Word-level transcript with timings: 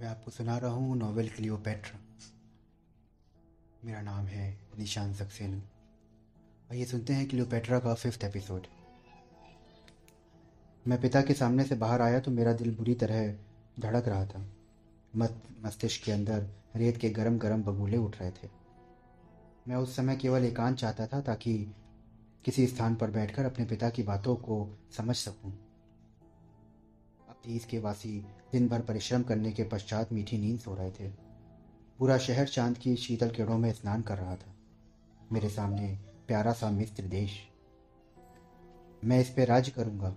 मैं 0.00 0.08
आपको 0.08 0.30
सुना 0.30 0.58
रहा 0.58 0.70
हूँ 0.70 0.96
नॉवेल 0.96 1.28
क्लियोपेट्रा। 1.28 1.98
मेरा 3.84 4.00
नाम 4.02 4.26
है 4.26 4.60
निशान 4.78 5.14
सक्सेना। 5.14 5.60
आइए 6.72 6.84
सुनते 6.84 7.12
हैं 7.12 7.28
क्लियोपेट्रा 7.28 7.78
का 7.78 7.94
फिफ्थ 7.94 8.24
एपिसोड। 8.24 8.66
मैं 10.88 11.00
पिता 11.00 11.22
के 11.22 11.34
सामने 11.34 11.64
से 11.64 11.74
बाहर 11.74 12.02
आया 12.02 12.20
तो 12.20 12.30
मेरा 12.30 12.52
दिल 12.52 12.74
बुरी 12.74 12.94
तरह 12.94 13.32
धड़क 13.80 14.08
रहा 14.08 14.26
था। 14.26 14.46
मत, 15.16 15.42
मस्तिष्क 15.64 16.04
के 16.04 16.12
अंदर 16.12 16.46
रेत 16.76 16.96
के 16.96 17.10
गरम 17.10 17.38
गरम 17.38 17.62
बबूले 17.62 17.96
उठ 17.96 18.20
रहे 18.20 18.30
थे। 18.30 18.48
मैं 19.68 19.76
उस 19.76 19.96
समय 19.96 20.16
केवल 20.16 20.44
एकांत 20.44 20.78
चाहता 20.78 21.06
था 21.06 21.20
ताकि 21.20 21.74
किसी 22.44 22.66
स्थान 22.66 22.94
पर 22.94 23.10
बैठकर 23.10 23.44
अपने 23.44 23.64
पिता 23.64 23.90
की 23.90 24.02
बातों 24.02 24.36
को 24.36 24.78
समझ 24.96 25.16
सकूँ। 25.16 25.69
तीस 27.44 27.64
के 27.64 27.78
वासी 27.78 28.26
दिन 28.52 28.68
भर 28.68 28.80
परिश्रम 28.80 29.22
करने 29.22 29.52
के 29.52 29.64
पश्चात 29.64 30.12
मीठी 30.12 30.38
नींद 30.38 30.60
सो 30.60 30.74
रहे 30.74 30.90
थे। 30.90 31.08
पूरा 31.98 32.18
शहर 32.18 32.48
चाँद 32.48 32.78
की 32.78 32.96
शीतल 32.96 33.30
किरणों 33.30 33.58
में 33.58 33.72
स्नान 33.72 34.02
कर 34.02 34.18
रहा 34.18 34.36
था। 34.36 34.54
मेरे 35.32 35.48
सामने 35.48 35.98
प्यारा 36.26 36.52
सा 36.52 36.70
मिस्र 36.70 37.02
देश। 37.02 37.30
मैं 39.04 39.20
इस 39.20 39.28
पर 39.28 39.46
राज्य 39.46 39.70
करूँगा, 39.70 40.16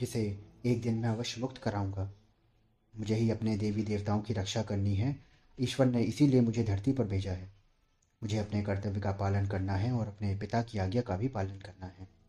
जिसे 0.00 0.44
एक 0.64 0.82
दिन 0.82 0.94
मैं 0.94 1.08
अवश्य 1.08 1.40
मुक्त 1.40 1.58
कराऊँगा। 1.58 2.12
मुझे 2.98 3.14
ही 3.14 3.30
अपने 3.30 3.56
देवी 3.56 3.82
देवताओं 3.82 4.20
की 4.20 4.34
रक्षा 4.34 4.62
करनी 4.62 4.94
है। 4.94 5.16
ईश्वर 5.60 5.86
ने 5.86 6.02
इसीलिए 6.02 6.40
मुझे 6.40 6.64
धरती 6.64 6.92
पर 6.92 7.04
भेजा 7.04 7.32
है। 7.32 7.52
मुझे 8.22 8.38
अपने 8.38 8.62
कर्तव्य 8.62 9.00
का 9.00 9.12
पालन 9.12 9.46
करना 9.46 9.72
है 9.72 9.92
और 9.92 10.08
अपने 10.08 10.36
पिता 10.36 10.62
की 10.62 10.78
आज्ञा 10.78 11.02
का 11.02 11.16
भी 11.16 11.28
पालन 11.28 11.58
करना 11.58 11.86
है। 11.86 12.21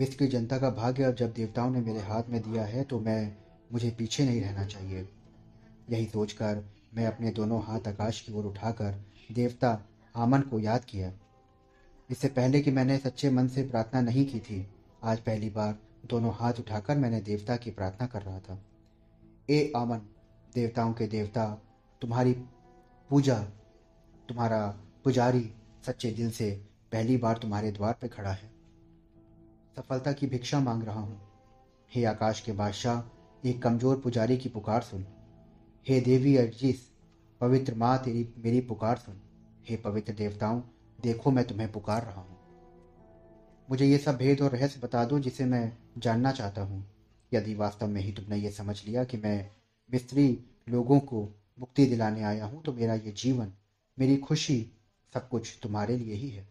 मिस्र 0.00 0.16
की 0.16 0.26
जनता 0.26 0.58
का 0.58 0.70
भाग्य 0.70 1.04
अब 1.04 1.14
जब 1.14 1.32
देवताओं 1.32 1.70
ने 1.70 1.80
मेरे 1.80 2.00
हाथ 2.00 2.22
में 2.28 2.40
दिया 2.42 2.62
है 2.64 2.82
तो 2.84 3.00
मैं, 3.00 3.36
मुझे 3.72 3.90
पीछे 3.90 4.24
नहीं 4.24 4.40
रहना 4.40 4.64
चाहिए। 4.64 5.08
यही 5.90 6.04
सोचकर 6.06 6.62
मैं 6.94 7.06
अपने 7.06 7.30
दोनों 7.30 7.62
हाथ 7.62 7.88
आकाश 7.88 8.20
की 8.20 8.32
ओर 8.32 8.44
उठाकर 8.44 8.94
देवता 9.32 9.86
आमन 10.16 10.40
को 10.40 10.60
याद 10.60 10.84
किया। 10.84 11.12
इससे 12.10 12.28
पहले 12.28 12.60
कि 12.60 12.70
मैंने 12.70 12.96
सच्चे 12.98 13.30
मन 13.30 13.48
से 13.48 13.62
प्रार्थना 13.62 14.00
नहीं 14.00 14.24
की 14.26 14.40
थी, 14.40 14.66
आज 15.04 15.18
पहली 15.18 15.50
बार 15.50 15.76
दोनों 16.06 16.32
हाथ 16.34 16.52
उठाकर 16.52 16.96
मैंने 16.96 17.20
देवता 17.20 17.56
की 17.56 17.70
प्रार्थना 17.70 18.06
कर 18.06 18.22
रहा 18.22 18.38
था। 18.38 18.58
ए 19.50 19.72
आमन, 19.76 20.00
देवताओं 20.54 20.92
के 20.92 21.06
देवता, 21.06 21.62
तुम्हारी 22.02 22.32
पूजा, 23.10 23.38
तुम्हारा 24.28 24.66
पुजारी 25.04 25.52
सच्चे 25.86 26.10
दिल 26.10 26.30
से 26.30 26.50
पहली 26.92 27.16
बार 27.16 27.38
तुम्हारे 27.38 27.72
द्वार 27.72 27.92
पर 27.92 28.08
खड़ा 28.08 28.30
है। 28.30 28.59
सफलता 29.76 30.12
की 30.12 30.26
भिक्षा 30.26 30.60
मांग 30.60 30.82
रहा 30.82 31.00
हूँ। 31.00 31.20
हे 31.92 32.04
आकाश 32.04 32.40
के 32.40 32.52
बादशाह, 32.52 33.02
एक 33.48 33.62
कमज़ोर 33.62 33.96
पुजारी 33.96 34.36
की 34.36 34.48
पुकार 34.48 34.82
सुन। 34.82 35.06
हे 35.86 36.00
देवी 36.00 36.36
अर्जिस, 36.36 36.80
पवित्र 37.40 37.74
माँ 37.74 37.96
तेरी, 37.98 38.34
मेरी 38.38 38.60
पुकार 38.60 38.96
सुन। 38.96 39.20
हे 39.68 39.76
पवित्र 39.76 40.12
देवताओं, 40.12 40.60
देखो 40.98 41.30
मैं 41.30 41.44
तुम्हें 41.44 41.70
पुकार 41.72 42.02
रहा 42.02 42.20
हूँ। 42.20 42.38
मुझे 43.68 43.86
ये 43.86 43.98
सब 43.98 44.16
भेद 44.16 44.40
और 44.40 44.50
रहस्य 44.50 44.80
बता 44.80 45.04
दो 45.04 45.18
जिसे 45.18 45.44
मैं 45.44 45.72
जानना 45.98 46.32
चाहता 46.32 46.62
हूँ। 46.62 46.84
यदि 47.32 47.54
वास्तव 47.54 47.86
में 47.86 48.00
ही 48.00 48.12
तुमने 48.12 48.36
ये 48.36 48.50
समझ 48.50 48.84
लिया 48.84 49.04
कि 49.04 49.16
मैं 49.16 49.50
मिस्त्री 49.90 50.28
लोगों 50.68 51.00
को 51.00 51.22
मुक्ति 51.58 51.86
दिलाने 51.86 52.22
आया 52.22 52.44
हूँ 52.44 52.62
तो 52.62 52.72
मेरा 52.72 52.94
ये 52.94 53.12
जीवन, 53.12 53.52
मेरी 53.98 54.16
खुशी 54.16 54.66
सब 55.14 55.28
कुछ 55.28 55.58
तुम्हारे 55.62 55.96
लिए 55.96 56.14
ही 56.14 56.28
है। 56.28 56.48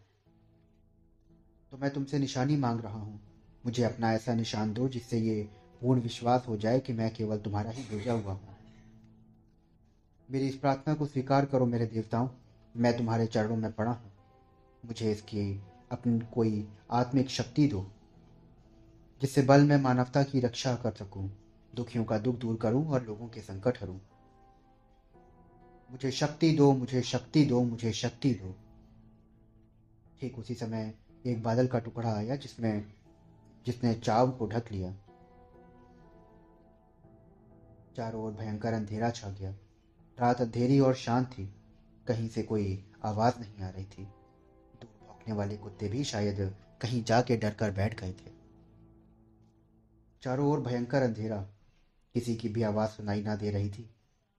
तो 1.72 1.76
मैं 1.76 1.90
तुमसे 1.90 2.18
निशानी 2.18 2.56
मांग 2.56 2.80
रहा 2.80 2.98
हूँ। 2.98 3.20
मुझे 3.66 3.82
अपना 3.82 4.12
ऐसा 4.12 4.34
निशान 4.34 4.72
दो 4.72 4.88
जिससे 4.88 5.18
ये 5.18 5.42
पूर्ण 5.80 6.00
विश्वास 6.00 6.44
हो 6.48 6.56
जाए 6.56 6.80
कि 6.80 6.92
मैं 6.92 7.14
केवल 7.14 7.38
तुम्हारा 7.38 7.70
ही 7.70 7.82
भेजा 7.82 8.12
हुआ 8.12 8.32
हूँ। 8.32 8.56
मेरी 10.28 10.48
इस 10.48 10.54
प्रार्थना 10.54 10.94
को 10.94 11.06
स्वीकार 11.06 11.44
करो 11.44 11.66
मेरे 11.66 11.86
देवताओं। 11.86 12.28
मैं 12.76 12.96
तुम्हारे 12.96 13.26
चरणों 13.26 13.56
में 13.56 13.72
पड़ा 13.72 13.90
हूँ। 13.90 14.12
मुझे 14.86 15.12
इसकी 15.12 15.62
अपनी 15.92 16.18
कोई 16.34 16.68
आत्मिक 16.90 17.30
शक्ति 17.30 17.66
दो, 17.66 17.86
जिससे 19.20 19.42
बल 19.42 19.64
में 19.64 19.76
मानवता 19.76 20.22
की 20.22 20.40
रक्षा 20.40 20.74
कर 20.74 20.92
सकूँ, 20.92 21.30
दुखियों 21.74 22.04
का 22.04 22.18
दुख 22.18 22.36
दूर 22.36 22.56
करूँ 22.56 22.86
और 22.88 23.04
लोगों 23.04 23.28
के 23.28 23.40
संकट 23.40 23.82
हरूं। 23.82 23.98
मुझे 25.90 26.10
शक्ति 26.10 26.50
दो, 26.52 26.72
मुझे 26.72 27.02
शक्ति 27.02 27.44
दो, 27.44 27.62
मुझे 27.62 27.92
शक्ति 27.92 28.34
दो। 28.34 28.54
ठीक 30.20 30.38
उसी 30.38 30.54
समय 30.54 30.94
एक 31.26 31.42
बादल 31.42 31.66
का 31.66 31.78
टुकड़ा 31.78 32.14
आया 32.14 32.36
जिसमें, 32.36 32.92
जिसने 33.66 33.94
चाव 33.94 34.30
को 34.30 34.46
ढक 34.46 34.72
लिया। 34.72 34.96
चारों 37.96 38.24
ओर 38.24 38.32
भयंकर 38.32 38.72
अंधेरा 38.72 39.10
छा 39.10 39.30
गया। 39.30 39.50
रात 40.20 40.40
अंधेरी 40.40 40.80
और 40.80 40.94
शांत 40.94 41.28
थी। 41.28 41.54
कहीं 42.08 42.28
से 42.28 42.42
कोई 42.42 42.92
आवाज़ 43.04 43.40
नहीं 43.40 43.62
आ 43.62 43.68
रही 43.68 43.84
थी। 43.84 44.04
दूर 44.04 45.06
भौंकने 45.06 45.34
वाले 45.34 45.56
कुत्ते 45.56 45.88
भी 45.88 46.04
शायद 46.04 46.56
कहीं 46.80 47.04
जाके 47.04 47.36
डर 47.36 47.54
कर 47.54 47.70
बैठ 47.70 48.00
गए 48.00 48.12
थे। 48.12 48.32
चारों 50.22 50.48
ओर 50.48 50.60
भयंकर 50.60 51.02
अंधेरा। 51.02 51.42
किसी 52.14 52.36
की 52.36 52.48
भी 52.48 52.62
आवाज़ 52.62 52.90
सुनाई 52.90 53.22
ना 53.22 53.36
दे 53.36 53.50
रही 53.50 53.70
थी। 53.70 53.94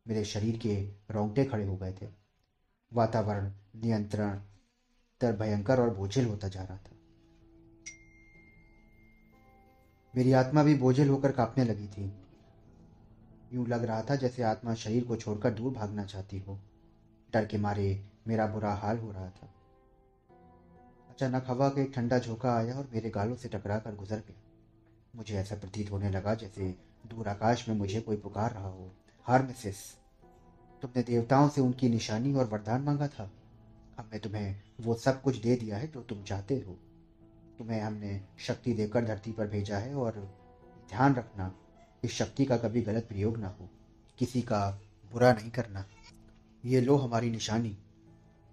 मेरे 0.07 0.25
शरीर 0.25 0.57
के 0.57 0.93
रोंगटे 1.11 1.45
खड़े 1.45 1.65
हो 1.65 1.77
गए 1.77 1.93
थे। 2.01 2.07
वातावरण 2.93 3.53
नियंत्रण 3.75 4.41
तर 5.21 5.35
भयंकर 5.35 5.79
और 5.79 5.89
बोझिल 5.89 6.25
होता 6.25 6.47
जा 6.47 6.63
रहा 6.63 6.77
था। 6.77 6.91
मेरी 10.15 10.31
आत्मा 10.31 10.63
भी 10.63 10.75
बोझिल 10.75 11.09
होकर 11.09 11.31
कांपने 11.31 11.63
लगी 11.63 11.87
थी। 11.87 12.13
यूँ 13.53 13.67
लग 13.67 13.83
रहा 13.83 14.01
था 14.01 14.15
जैसे 14.15 14.43
आत्मा 14.43 14.73
शरीर 14.73 15.03
को 15.03 15.15
छोड़कर 15.15 15.51
दूर 15.51 15.73
भागना 15.73 16.05
चाहती 16.05 16.39
हो। 16.39 16.59
डर 17.33 17.45
के 17.45 17.57
मारे 17.57 18.05
मेरा 18.27 18.47
बुरा 18.47 18.73
हाल 18.73 18.97
हो 18.97 19.11
रहा 19.11 19.29
था। 19.29 19.53
अचानक 21.09 21.43
हवा 21.47 21.69
का 21.69 21.81
एक 21.81 21.91
ठंडा 21.95 22.19
झोंका 22.19 22.55
आया 22.57 22.75
और 22.75 22.89
मेरे 22.93 23.09
गालों 23.09 23.35
से 23.35 23.49
टकरा 23.49 23.79
कर 23.79 23.95
गुजर 23.95 24.17
गया। 24.17 24.41
मुझे 25.15 25.35
ऐसा 25.35 25.55
प्रतीत 25.55 25.91
होने 25.91 26.09
लगा 26.09 26.33
जैसे 26.35 26.75
दूर 27.07 27.27
आकाश 27.27 27.69
में 27.69 27.75
मुझे 27.75 28.01
कोई 28.01 28.17
पुकार 28.17 28.51
रहा 28.51 28.67
हो। 28.67 28.91
हार 29.25 29.43
मिसेस 29.43 29.97
तुमने 30.81 31.03
देवताओं 31.03 31.49
से 31.49 31.61
उनकी 31.61 31.89
निशानी 31.89 32.33
और 32.33 32.45
वरदान 32.45 32.81
मांगा 32.81 33.07
था। 33.07 33.31
अब 33.99 34.09
मैं 34.11 34.21
तुम्हें 34.21 34.61
वो 34.81 34.95
सब 34.95 35.21
कुछ 35.21 35.37
दे 35.37 35.55
दिया 35.55 35.77
है 35.77 35.87
जो 35.87 36.01
तुम 36.01 36.23
चाहते 36.23 36.55
हो। 36.57 36.73
तुम्हें 37.57 37.81
हमने 37.81 38.21
शक्ति 38.39 38.73
देकर 38.73 39.05
धरती 39.05 39.31
पर 39.31 39.47
भेजा 39.47 39.77
है 39.77 39.95
और 39.95 40.19
ध्यान 40.89 41.15
रखना, 41.15 41.53
इस 42.03 42.11
शक्ति 42.11 42.45
का 42.45 42.57
कभी 42.57 42.81
गलत 42.81 43.07
प्रयोग 43.07 43.37
ना 43.37 43.47
हो, 43.49 43.69
किसी 44.17 44.41
का 44.41 44.81
बुरा 45.11 45.33
नहीं 45.33 45.51
करना। 45.51 45.85
ये 46.65 46.81
लो 46.81 46.95
हमारी 46.97 47.29
निशानी। 47.31 47.77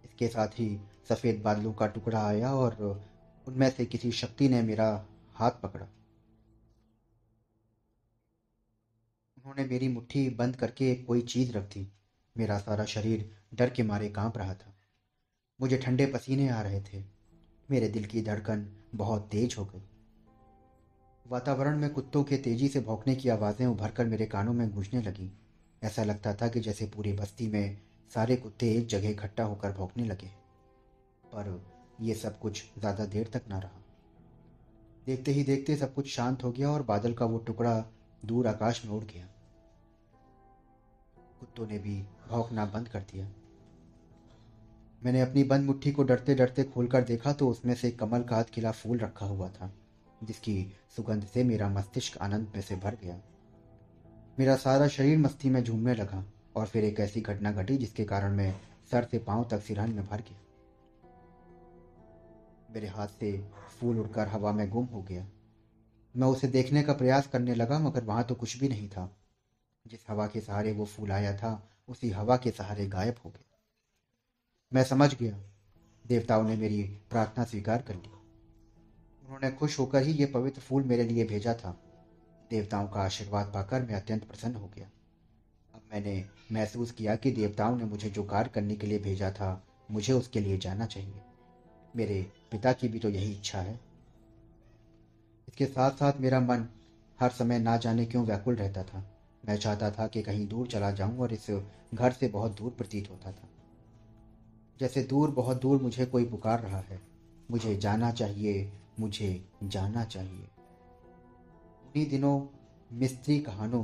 इसके 0.04 0.28
साथ 0.28 0.48
ही 0.48 0.80
सफ़ेद 1.08 1.42
बादलों 1.42 1.72
का 1.72 1.86
टुकड़ा 1.86 2.26
आया 2.26 2.54
और 2.54 3.04
उनमें 3.46 3.70
से 3.70 3.86
किसी 3.86 4.12
शक्ति 4.12 4.48
ने 4.48 4.62
मेरा 4.62 5.06
हाथ 5.34 5.50
पकड़ा। 5.50 5.86
उन्होंने 9.36 9.64
मेरी 9.64 9.88
मुट्ठी 9.88 10.28
बंद 10.30 10.56
करके 10.56 10.94
कोई 10.94 11.20
चीज़ 11.20 11.52
रख 11.52 11.64
दी। 11.64 11.92
मेरा 12.36 12.58
सारा 12.58 12.84
शरीर 12.84 13.30
डर 13.54 13.70
के 13.70 13.82
मारे 13.82 14.08
काँप 14.08 14.38
रहा 14.38 14.54
था। 14.54 14.77
मुझे 15.60 15.76
ठंडे 15.76 16.06
पसीने 16.06 16.48
आ 16.48 16.60
रहे 16.62 16.80
थे। 16.82 17.02
मेरे 17.68 17.88
दिल 17.88 18.04
की 18.04 18.22
धड़कन 18.22 18.66
बहुत 18.94 19.28
तेज 19.30 19.54
हो 19.58 19.64
गई। 19.64 19.82
वातावरण 21.26 21.78
में 21.78 21.88
कुत्तों 21.90 22.22
के 22.24 22.36
तेज़ी 22.36 22.68
से 22.68 22.80
भौंकने 22.80 23.14
की 23.14 23.28
आवाज़ें 23.28 23.66
उभरकर 23.66 24.06
मेरे 24.06 24.26
कानों 24.26 24.52
में 24.52 24.70
गूंजने 24.70 25.02
लगी। 25.02 25.30
ऐसा 25.82 26.04
लगता 26.04 26.34
था 26.34 26.48
कि 26.48 26.60
जैसे 26.60 26.86
पूरी 26.86 27.12
बस्ती 27.12 27.48
में 27.48 27.78
सारे 28.10 28.36
कुत्ते 28.36 28.70
एक 28.72 28.86
जगह 28.86 29.08
इकट्ठा 29.08 29.44
होकर 29.44 29.72
भौंकने 29.72 30.04
लगे। 30.04 30.26
पर 31.24 31.60
यह 32.00 32.14
सब 32.14 32.38
कुछ 32.38 32.62
ज़्यादा 32.78 33.04
देर 33.06 33.30
तक 33.32 33.48
ना 33.48 33.58
रहा। 33.58 33.82
देखते 35.06 35.32
ही 35.32 35.44
देखते 35.44 35.76
सब 35.76 35.94
कुछ 35.94 36.08
शांत 36.08 36.44
हो 36.44 36.52
गया 36.52 36.70
और 36.70 36.82
बादल 36.82 37.12
का 37.12 37.24
वो 37.24 37.38
टुकड़ा 37.38 37.78
दूर 38.22 38.46
आकाश 38.46 38.84
में 38.84 38.92
उड़ 38.92 39.04
गया। 39.04 39.26
कुत्तों 41.40 41.66
ने 41.66 41.78
भी 41.78 42.00
भौंकना 42.28 42.64
बंद 42.66 42.88
कर 42.88 43.00
दिया। 43.02 43.28
मैंने 45.02 45.20
अपनी 45.20 45.42
बंद 45.44 45.64
मुट्ठी 45.64 45.90
को 45.92 46.02
डरते 46.02 46.34
डरते 46.34 46.64
खोलकर 46.64 47.04
देखा 47.04 47.32
तो 47.32 47.48
उसमें 47.48 47.74
से 47.74 47.90
कमल 47.90 48.22
का 48.22 48.36
हाथ 48.36 48.44
खिला 48.44 48.70
फूल 48.70 48.98
रखा 48.98 49.26
हुआ 49.26 49.48
था, 49.48 49.72
जिसकी 50.24 50.72
सुगंध 50.96 51.24
से 51.24 51.44
मेरा 51.44 51.68
मस्तिष्क 51.68 52.18
आनंद 52.18 52.52
में 52.54 52.60
से 52.62 52.76
भर 52.76 52.96
गया। 53.02 53.20
मेरा 54.38 54.56
सारा 54.56 54.88
शरीर 54.88 55.18
मस्ती 55.18 55.50
में 55.50 55.62
झूमने 55.64 55.94
लगा 55.94 56.24
और 56.56 56.66
फिर 56.66 56.84
एक 56.84 57.00
ऐसी 57.00 57.20
घटना 57.20 57.52
घटी 57.52 57.76
जिसके 57.76 58.04
कारण 58.04 58.36
मैं 58.36 58.54
सर 58.90 59.04
से 59.04 59.18
पाँव 59.18 59.48
तक 59.50 59.62
सिरहन 59.62 59.92
में 59.92 60.06
भर 60.06 60.20
गया। 60.20 60.40
मेरे 62.70 62.88
हाथ 62.88 63.08
से 63.08 63.36
फूल 63.80 63.98
उड़कर 64.00 64.28
हवा 64.28 64.52
में 64.52 64.68
गुम 64.70 64.84
हो 64.84 65.02
गया। 65.02 65.26
मैं 66.14 66.26
उसे 66.26 66.48
देखने 66.48 66.82
का 66.82 66.92
प्रयास 66.92 67.26
करने 67.26 67.54
लगा, 67.54 67.78
मगर 67.78 68.04
वहाँ 68.04 68.24
तो 68.24 68.34
कुछ 68.34 68.58
भी 68.58 68.68
नहीं 68.68 68.88
था। 68.88 69.10
जिस 69.86 70.04
हवा 70.08 70.26
के 70.26 70.40
सहारे 70.40 70.72
वो 70.72 70.84
फूल 70.84 71.12
आया 71.12 71.36
था, 71.36 71.68
उसी 71.88 72.10
हवा 72.10 72.36
के 72.36 72.50
सहारे 72.50 72.86
गायब 72.86 73.14
हो 73.24 73.30
गया। 73.30 73.44
मैं 74.72 74.84
समझ 74.84 75.14
गया। 75.14 75.38
देवताओं 76.06 76.42
ने 76.42 76.56
मेरी 76.56 76.82
प्रार्थना 76.82 77.44
स्वीकार 77.44 77.82
कर 77.82 77.94
ली। 77.94 78.10
उन्होंने 79.24 79.50
खुश 79.50 79.78
होकर 79.78 80.02
ही 80.02 80.12
ये 80.12 80.26
पवित्र 80.26 80.60
फूल 80.60 80.82
मेरे 80.82 81.04
लिए 81.04 81.24
भेजा 81.24 81.54
था। 81.54 81.80
देवताओं 82.50 82.88
का 82.88 83.00
आशीर्वाद 83.00 83.46
पाकर 83.46 83.82
मैं 83.82 83.94
अत्यंत 83.94 84.24
प्रसन्न 84.24 84.54
हो 84.54 84.70
गया। 84.76 84.90
अब 85.74 85.80
मैंने 85.92 86.24
महसूस 86.52 86.90
किया 86.90 87.16
कि 87.16 87.30
देवताओं 87.30 87.76
ने 87.76 87.84
मुझे 87.84 88.10
जो 88.10 88.22
कार्य 88.22 88.50
करने 88.54 88.76
के 88.76 88.86
लिए 88.86 88.98
भेजा 88.98 89.30
था, 89.30 89.64
मुझे 89.90 90.12
उसके 90.12 90.40
लिए 90.40 90.58
जाना 90.58 90.86
चाहिए। 90.86 91.20
मेरे 91.96 92.32
पिता 92.50 92.72
की 92.72 92.88
भी 92.88 92.98
तो 92.98 93.08
यही 93.08 93.32
इच्छा 93.32 93.60
है। 93.60 93.80
इसके 95.48 95.66
साथ 95.66 95.90
साथ 95.90 96.12
मेरा 96.20 96.40
मन 96.40 96.68
हर 97.20 97.30
समय 97.30 97.58
ना 97.58 97.76
जाने 97.76 98.06
क्यों 98.06 98.26
व्याकुल 98.26 98.56
रहता 98.56 98.82
था। 98.82 99.16
मैं 99.48 99.56
चाहता 99.56 99.90
था 99.90 100.06
कि 100.06 100.22
कहीं 100.22 100.48
दूर 100.48 100.66
चला 100.66 100.90
जाऊँ 100.90 101.18
और 101.18 101.32
इस 101.32 101.62
घर 101.94 102.12
से 102.12 102.28
बहुत 102.28 102.58
दूर 102.58 102.70
प्रतीत 102.70 103.10
होता 103.10 103.32
था। 103.32 103.48
जैसे 104.80 105.02
दूर, 105.02 105.30
बहुत 105.30 105.60
दूर 105.60 105.82
मुझे 105.82 106.06
कोई 106.06 106.24
पुकार 106.24 106.60
रहा 106.60 106.80
है। 106.80 107.00
मुझे 107.50 107.76
जाना 107.76 108.10
चाहिए, 108.10 108.72
मुझे 109.00 109.44
जाना 109.62 110.04
चाहिए। 110.04 110.48
उन्हीं 111.84 112.06
दिनों 112.10 112.40
मिस्त्री 112.92 113.38
कहानों 113.40 113.82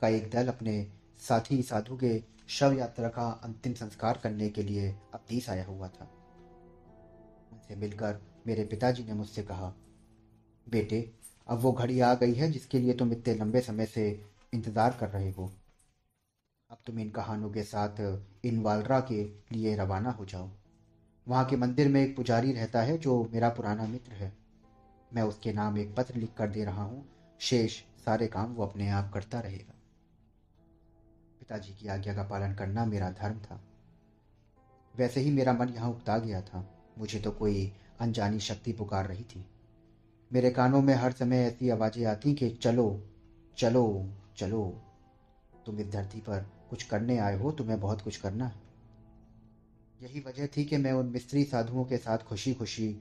का 0.00 0.08
एक 0.08 0.30
दल 0.30 0.48
अपने 0.48 0.86
साथी 1.20 1.62
साधु 1.62 1.96
के 1.96 2.22
शव 2.48 2.72
यात्रा 2.72 3.08
का 3.08 3.28
अंतिम 3.44 3.74
संस्कार 3.74 4.20
करने 4.22 4.48
के 4.48 4.62
लिए 4.62 4.88
अब्दीस 5.14 5.48
आया 5.50 5.64
हुआ 5.64 5.88
था। 5.88 6.10
उनसे 7.52 7.76
मिलकर 7.76 8.20
मेरे 8.46 8.64
पिताजी 8.64 9.04
ने 9.04 9.12
मुझसे 9.12 9.42
कहा, 9.42 9.72
बेटे, 10.66 11.12
अब 11.48 11.58
वो 11.58 11.72
घड़ी 11.72 12.00
आ 12.00 12.14
गई 12.14 12.34
है 12.34 12.50
जिसके 12.52 12.78
लिए 12.78 12.94
तुम 12.94 13.12
इतने 13.12 13.34
लंबे 13.34 13.60
समय 13.60 13.86
से 13.86 14.08
इंतज़ार 14.54 14.96
कर 15.00 15.08
रहे 15.08 15.30
हो। 15.30 15.50
अब 16.70 16.78
तुम 16.86 16.98
इन 16.98 17.10
कहानों 17.10 17.50
के 17.50 17.62
साथ 17.62 18.00
इन 18.44 18.60
वालरा 18.62 18.98
के 19.00 19.22
लिए 19.52 19.74
रवाना 19.76 20.10
हो 20.10 20.24
जाओ। 20.24 20.50
वहाँ 21.26 21.44
के 21.44 21.56
मंदिर 21.56 21.88
में 21.88 22.00
एक 22.02 22.16
पुजारी 22.16 22.52
रहता 22.52 22.82
है 22.82 22.98
जो 22.98 23.22
मेरा 23.32 23.48
पुराना 23.48 23.86
मित्र 23.86 24.12
है। 24.12 24.32
मैं 25.14 25.22
उसके 25.22 25.52
नाम 25.52 25.78
एक 25.78 25.94
पत्र 25.94 26.14
लिख 26.14 26.34
कर 26.38 26.48
दे 26.48 26.64
रहा 26.64 26.82
हूँ। 26.82 27.04
शेष 27.40 27.80
सारे 28.04 28.26
काम 28.26 28.52
वो 28.52 28.66
अपने 28.66 28.88
आप 28.88 29.10
करता 29.14 29.40
रहेगा। 29.40 29.74
पिताजी 31.40 31.74
की 31.74 31.88
आज्ञा 31.88 32.14
का 32.14 32.22
पालन 32.22 32.54
करना 32.54 32.84
मेरा 32.84 33.10
धर्म 33.10 33.38
था। 33.38 33.60
वैसे 34.94 35.20
ही 35.20 35.30
मेरा 35.30 35.52
मन 35.52 35.68
यहाँ 35.68 35.90
उगता 35.90 36.18
गया 36.18 36.42
था। 36.42 36.64
मुझे 36.98 37.20
तो 37.20 37.30
कोई 37.30 37.72
अनजानी 38.00 38.40
शक्ति 38.40 38.72
पुकार 38.72 39.06
रही 39.06 39.24
थी। 39.24 39.44
मेरे 40.32 40.50
कानों 40.50 40.82
में 40.82 40.94
हर 40.94 41.12
समय 41.12 41.44
ऐसी 41.44 41.70
आवाज़ें 41.70 42.04
आती 42.06 42.34
कि 42.34 42.50
चलो 42.50 43.02
चलो 43.58 44.06
चलो। 44.36 44.62
तुम 45.66 45.78
इस 45.78 45.90
धरती 45.90 46.20
पर 46.20 46.59
कुछ 46.70 46.82
करने 46.82 47.18
आए 47.18 47.38
हो, 47.38 47.52
तुम्हें 47.52 47.80
बहुत 47.80 48.02
कुछ 48.02 48.16
करना 48.16 48.46
है। 48.46 48.60
यही 50.02 50.20
वजह 50.20 50.46
थी 50.46 50.64
कि 50.64 50.76
मैं 50.76 50.92
उन 50.92 51.06
मिस्त्री 51.06 51.44
साधुओं 51.44 51.84
के 51.84 51.96
साथ 51.96 52.18
खुशी 52.18 52.54
खुशी 52.54 53.00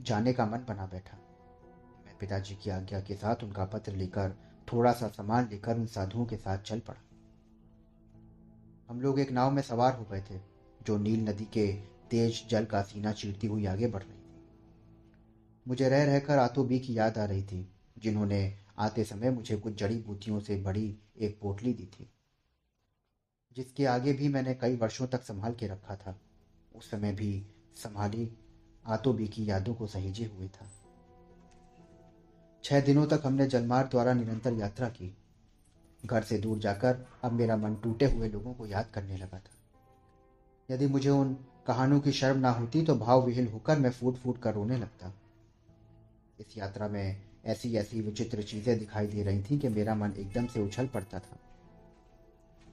जाने 0.00 0.32
का 0.32 0.46
मन 0.46 0.58
बना 0.58 0.86
बैठा। 0.86 1.16
मैं 2.06 2.18
पिताजी 2.18 2.54
की 2.54 2.70
आज्ञा 2.70 3.00
के 3.00 3.14
साथ 3.14 3.44
उनका 3.44 3.64
पत्र 3.64 3.92
लेकर, 3.92 4.36
थोड़ा 4.72 4.92
सा 4.92 5.08
सामान 5.08 5.48
लेकर 5.50 5.76
उन 5.76 5.86
साधुओं 5.86 6.26
के 6.26 6.36
साथ 6.36 6.58
चल 6.58 6.80
पड़ा। 6.80 7.00
हम 8.88 9.00
लोग 9.00 9.20
एक 9.20 9.30
नाव 9.30 9.50
में 9.50 9.62
सवार 9.62 9.94
हो 9.94 10.04
गए 10.04 10.20
थे, 10.20 10.40
जो 10.82 10.98
नील 10.98 11.28
नदी 11.28 11.44
के 11.44 11.72
तेज 12.10 12.46
जल 12.48 12.64
का 12.64 12.82
सीना 12.82 13.12
चीरती 13.12 13.46
हुई 13.46 13.66
आगे 13.66 13.86
बढ़ 13.86 14.02
रही 14.02 14.12
थी। 14.12 14.50
मुझे 15.68 15.88
रह 15.88 16.04
रहकर 16.04 16.38
आतोबी 16.38 16.80
की 16.80 16.98
याद 16.98 17.18
आ 17.18 17.24
रही 17.24 17.42
थी, 17.42 17.72
जिन्होंने 17.98 18.58
आते 18.78 19.04
समय 19.04 19.30
मुझे 19.30 19.56
कुछ 19.56 19.74
जड़ी 19.74 19.98
बूटियों 19.98 20.40
से 20.40 20.56
बड़ी 20.56 20.98
एक 21.18 21.40
पोटली 21.42 21.74
दी 21.74 21.86
थी। 21.86 22.10
जिसके 23.56 23.86
आगे 23.86 24.12
भी 24.12 24.28
मैंने 24.28 24.54
कई 24.54 24.76
वर्षों 24.76 25.06
तक 25.06 25.22
संभाल 25.22 25.54
के 25.54 25.66
रखा 25.66 25.96
था, 25.96 26.18
उस 26.74 26.90
समय 26.90 27.12
भी 27.12 27.46
संभाली 27.76 28.32
आतोबी 28.86 29.28
की 29.28 29.50
यादों 29.50 29.74
को 29.74 29.86
सहेजे 29.86 30.24
हुए 30.24 30.48
था। 30.48 30.66
छह 32.64 32.80
दिनों 32.80 33.06
तक 33.06 33.22
हमने 33.24 33.46
जलमार्ग 33.46 33.90
द्वारा 33.90 34.12
निरंतर 34.12 34.52
यात्रा 34.52 34.88
की। 34.88 35.16
घर 36.06 36.22
से 36.22 36.38
दूर 36.38 36.58
जाकर 36.58 37.06
अब 37.24 37.32
मेरा 37.32 37.56
मन 37.56 37.74
टूटे 37.74 38.04
हुए 38.04 38.28
लोगों 38.28 38.54
को 38.54 38.66
याद 38.66 38.86
करने 38.94 39.16
लगा 39.16 39.38
था। 39.38 40.74
यदि 40.74 40.86
मुझे 40.86 41.10
उन 41.10 41.34
कहानों 41.66 42.00
की 42.00 42.12
शर्म 42.12 42.38
ना 42.38 42.50
होती 42.50 42.82
तो 42.82 42.94
भाव 42.94 43.26
विहिल 43.26 43.48
होकर 43.48 43.78
मैं 43.78 43.90
फूट 43.90 44.16
फूट 44.16 44.42
कर 44.42 44.54
रोने 44.54 44.78
लगता। 44.78 45.12
इस 46.40 46.58
यात्रा 46.58 46.88
में 46.88 47.22
ऐसी 47.44 47.76
ऐसी 47.76 48.00
विचित्र 48.00 48.42
चीज़ें 48.42 48.78
दिखाई 48.78 49.06
दे 49.06 49.22
रही 49.22 49.42
थीं 49.42 49.58
कि 49.58 49.68
मेरा 49.68 49.94
मन 49.94 50.12
एकदम 50.12 50.46
से 50.46 50.60
उछल 50.60 50.86
पड़ता 50.86 51.18
था। 51.18 51.38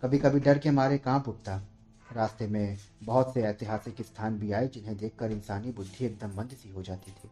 कभी 0.01 0.17
कभी 0.17 0.39
डर 0.39 0.57
के 0.57 0.71
मारे 0.71 0.97
काँप 0.97 1.29
उठता। 1.29 1.61
रास्ते 2.13 2.47
में 2.47 2.77
बहुत 3.03 3.33
से 3.33 3.41
ऐतिहासिक 3.41 4.01
स्थान 4.01 4.39
भी 4.39 4.51
आए, 4.51 4.67
जिन्हें 4.67 4.97
देखकर 4.97 5.31
इंसानी 5.31 5.71
बुद्धि 5.71 6.05
एकदम 6.05 6.37
मंद 6.37 6.49
सी 6.49 6.69
हो 6.69 6.83
जाती 6.83 7.11
थी। 7.11 7.29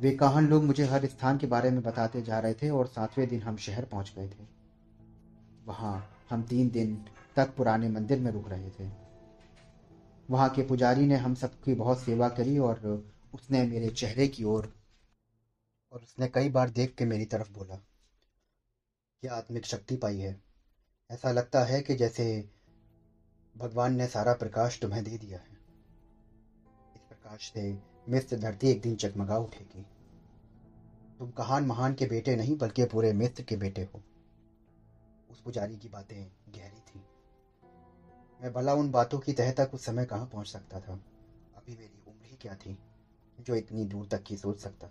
वे 0.00 0.10
कहान 0.10 0.48
लोग 0.48 0.64
मुझे 0.64 0.84
हर 0.84 1.06
स्थान 1.06 1.38
के 1.38 1.46
बारे 1.46 1.70
में 1.70 1.82
बताते 1.82 2.22
जा 2.22 2.38
रहे 2.38 2.54
थे 2.54 2.70
और 2.70 2.86
सातवें 2.86 3.28
दिन 3.28 3.42
हम 3.42 3.56
शहर 3.56 3.84
पहुँच 3.84 4.12
गए 4.16 4.28
थे। 4.28 4.46
वहाँ 5.66 6.10
हम 6.30 6.42
तीन 6.42 6.70
दिन 6.70 7.04
तक 7.36 7.54
पुराने 7.56 7.88
मंदिर 7.88 8.18
में 8.18 8.30
रुक 8.30 8.48
रहे 8.48 8.70
थे। 8.70 8.90
वहाँ 10.30 10.48
के 10.48 10.62
पुजारी 10.62 11.06
ने 11.06 11.16
हम 11.16 11.34
सबकी 11.34 11.74
बहुत 11.74 11.98
सेवा 11.98 12.28
करी 12.28 12.58
और 12.58 13.04
उसने 13.34 13.64
मेरे 13.66 13.88
चेहरे 13.88 14.28
की 14.28 14.44
ओर 14.44 14.72
और 15.92 16.00
उसने 16.00 16.28
कई 16.28 16.48
बार 16.48 16.70
देख 16.70 16.94
के 16.94 17.04
मेरी 17.04 17.24
तरफ़ 17.24 17.52
बोला। 17.52 17.87
क्या 19.22 19.34
आत्मिक 19.34 19.66
शक्ति 19.66 19.96
पाई 19.96 20.18
है। 20.18 20.40
ऐसा 21.10 21.30
लगता 21.30 21.62
है 21.62 21.80
कि 21.82 21.94
जैसे 21.94 22.48
भगवान 23.56 23.92
ने 23.92 24.06
सारा 24.06 24.34
प्रकाश 24.34 24.78
तुम्हें 24.78 25.04
दे 25.04 25.16
दिया 25.16 25.38
है। 25.38 25.58
इस 26.96 27.02
प्रकाश 27.02 27.52
से 27.52 27.78
मिस्र 28.08 28.36
धरती 28.36 28.68
एक 28.68 28.80
दिन 28.80 28.96
चकमगा 28.96 29.36
उठेगी। 29.36 29.86
तुम 31.18 31.30
कहान 31.30 31.66
महान 31.66 31.94
के 31.94 32.06
बेटे 32.06 32.36
नहीं, 32.36 32.56
बल्कि 32.56 32.84
पूरे 32.84 33.12
मिस्र 33.12 33.42
के 33.42 33.56
बेटे 33.56 33.82
हो। 33.82 34.02
उस 35.30 35.40
पुजारी 35.40 35.76
की 35.76 35.88
बातें 35.88 36.30
गहरी 36.48 36.80
थी। 36.80 37.02
मैं 38.40 38.52
भला 38.52 38.74
उन 38.74 38.90
बातों 38.90 39.18
की 39.18 39.32
तह 39.32 39.50
तक 39.50 39.70
उस 39.74 39.84
समय 39.84 40.04
कहाँ 40.04 40.26
पहुँच 40.26 40.46
सकता 40.46 40.80
था? 40.80 40.92
अभी 41.56 41.76
मेरी 41.76 42.02
उम्र 42.08 42.26
ही 42.26 42.36
क्या 42.36 42.54
थी, 42.54 42.78
जो 43.40 43.54
इतनी 43.54 43.84
दूर 43.84 44.06
तक 44.06 44.22
की 44.22 44.36
सोच 44.36 44.58
सकता? 44.58 44.86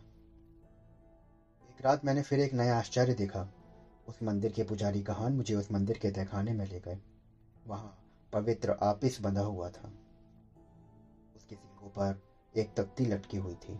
एक 1.69 1.81
रात 1.81 2.05
मैंने 2.05 2.21
फिर 2.21 2.39
एक 2.39 2.53
नया 2.53 2.77
आश्चर्य 2.77 3.13
देखा। 3.13 3.49
उस 4.07 4.23
मंदिर 4.23 4.51
के 4.51 4.63
पुजारी 4.63 5.01
कहान 5.01 5.33
मुझे 5.33 5.55
उस 5.55 5.71
मंदिर 5.71 5.97
के 5.97 6.11
तहखाने 6.11 6.53
में 6.53 6.65
ले 6.65 6.79
गए। 6.79 6.99
वहाँ 7.67 8.03
पवित्र 8.33 8.71
आपिस 8.71 9.21
बंधा 9.21 9.41
हुआ 9.41 9.69
था। 9.69 9.87
उसके 11.35 11.55
सींगों 11.55 11.89
पर 11.89 12.21
एक 12.57 12.73
तख्ती 12.73 13.05
लटकी 13.05 13.37
हुई 13.37 13.53
थी। 13.53 13.73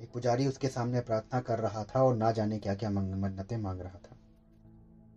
एक 0.00 0.10
पुजारी 0.12 0.46
उसके 0.46 0.68
सामने 0.68 1.00
प्रार्थना 1.00 1.40
कर 1.40 1.58
रहा 1.58 1.84
था 1.84 2.02
और 2.02 2.14
ना 2.14 2.30
जाने 2.30 2.58
क्या 2.58 2.74
क्या 2.74 2.90
मन्नतें 2.90 3.56
मांग 3.56 3.80
रहा 3.80 3.98
था। 3.98 4.16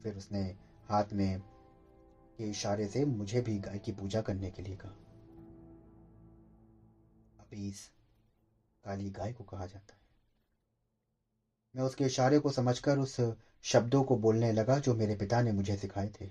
फिर 0.04 0.18
उसने 0.18 0.56
हाथ 0.90 1.04
में 1.14 1.40
के 2.38 2.50
इशारे 2.50 2.88
से 2.88 3.06
मुझे 3.06 3.42
भी 3.42 3.58
गाय 3.58 3.78
की 3.78 3.92
पूजा 3.92 4.22
करने 4.22 4.50
के 4.50 4.62
लिए 4.62 4.76
कहा। 4.76 4.92
अपीस 7.40 7.92
काली 8.84 9.10
गाय 9.10 9.32
को 9.32 9.44
कहा 9.44 9.66
जाता 9.66 9.94
है। 9.94 9.99
मैं 11.76 11.84
उसके 11.84 12.06
इशारे 12.06 12.40
को 12.40 12.50
समझकर 12.50 12.98
उस 12.98 13.18
शब्दों 13.62 14.04
को 14.04 14.16
बोलने 14.16 14.52
लगा 14.52 14.78
जो 14.80 14.94
मेरे 14.94 15.16
पिता 15.16 15.42
ने 15.42 15.52
मुझे 15.52 15.76
सिखाए 15.76 16.10
थे। 16.22 16.30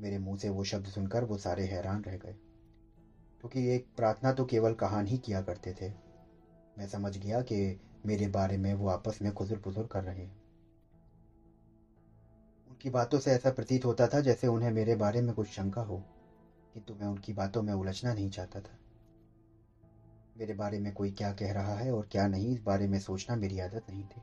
मेरे 0.00 0.18
मुँह 0.18 0.36
से 0.36 0.48
वो 0.48 0.64
शब्द 0.64 0.86
सुनकर 0.86 1.24
वो 1.24 1.36
सारे 1.36 1.64
हैरान 1.64 2.02
रह 2.02 2.16
गए। 2.16 2.32
क्योंकि 3.40 3.66
एक 3.68 3.84
प्रार्थना 3.96 4.32
तो 4.32 4.44
केवल 4.44 4.72
कहान 4.72 5.06
ही 5.06 5.16
किया 5.18 5.40
करते 5.40 5.72
थे। 5.72 5.88
मैं 6.78 6.86
समझ 6.86 7.16
गया 7.18 7.40
कि 7.42 7.78
मेरे 8.06 8.26
बारे 8.28 8.56
में 8.56 8.74
वो 8.74 8.88
आपस 8.88 9.18
में 9.22 9.32
खुजुर 9.32 9.58
पुजुर 9.58 9.86
कर 9.86 10.04
रहे 10.04 10.24
हैं। 10.24 10.40
उनकी 12.68 12.90
बातों 12.90 13.18
से 13.18 13.32
ऐसा 13.32 13.50
प्रतीत 13.50 13.84
होता 13.84 14.06
था 14.06 14.20
जैसे 14.20 14.46
उन्हें 14.46 14.70
मेरे 14.70 14.94
बारे 14.94 15.20
में 15.20 15.34
कुछ 15.34 15.48
शंका 15.48 15.82
हो, 15.82 15.98
किंतु 16.74 16.94
मैं 16.94 17.06
उनकी 17.06 17.32
बातों 17.32 17.62
में 17.62 17.72
उलझना 17.72 18.12
नहीं 18.12 18.28
चाहता 18.28 18.60
था। 18.60 18.78
मेरे 20.36 20.54
बारे 20.54 20.78
में 20.78 20.92
कोई 20.92 21.10
क्या 21.10 21.32
कह 21.32 21.52
रहा 21.52 21.74
है 21.74 21.92
और 21.92 22.08
क्या 22.10 22.26
नहीं, 22.26 22.54
इस 22.54 22.60
बारे 22.60 22.86
में 22.86 22.98
सोचना 22.98 23.36
मेरी 23.36 23.58
आदत 23.58 23.90
नहीं 23.90 24.04
थी। 24.04 24.22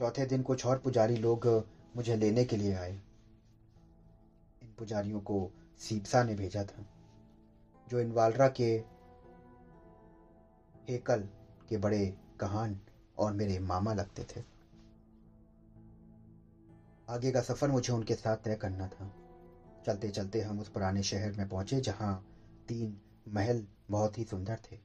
चौथे 0.00 0.24
दिन 0.26 0.42
कुछ 0.42 0.64
और 0.66 0.78
पुजारी 0.78 1.16
लोग 1.16 1.46
मुझे 1.96 2.14
लेने 2.16 2.44
के 2.44 2.56
लिए 2.56 2.74
आए। 2.74 2.92
इन 4.62 4.72
पुजारियों 4.78 5.20
को 5.20 5.50
सीपसा 5.80 6.22
ने 6.22 6.34
भेजा 6.34 6.62
था, 6.64 6.84
जो 7.88 8.00
इनवालरा 8.00 8.48
के 8.48 8.70
हेकल 10.88 11.28
के 11.68 11.76
बड़े 11.76 12.16
कहान 12.40 12.78
और 13.18 13.32
मेरे 13.32 13.58
मामा 13.58 13.92
लगते 13.92 14.22
थे। 14.22 14.42
आगे 17.08 17.30
का 17.30 17.40
सफ़र 17.40 17.70
मुझे 17.70 17.92
उनके 17.92 18.14
साथ 18.14 18.36
तय 18.36 18.54
करना 18.54 18.86
था। 18.86 19.10
चलते 19.86 20.10
चलते 20.10 20.40
हम 20.40 20.60
उस 20.60 20.68
पुराने 20.68 21.02
शहर 21.02 21.32
में 21.32 21.46
पहुँचे, 21.48 21.80
जहाँ 21.80 22.24
तीन 22.68 22.98
महल 23.28 23.66
बहुत 23.90 24.18
ही 24.18 24.24
सुंदर 24.24 24.58
थे। 24.64 24.76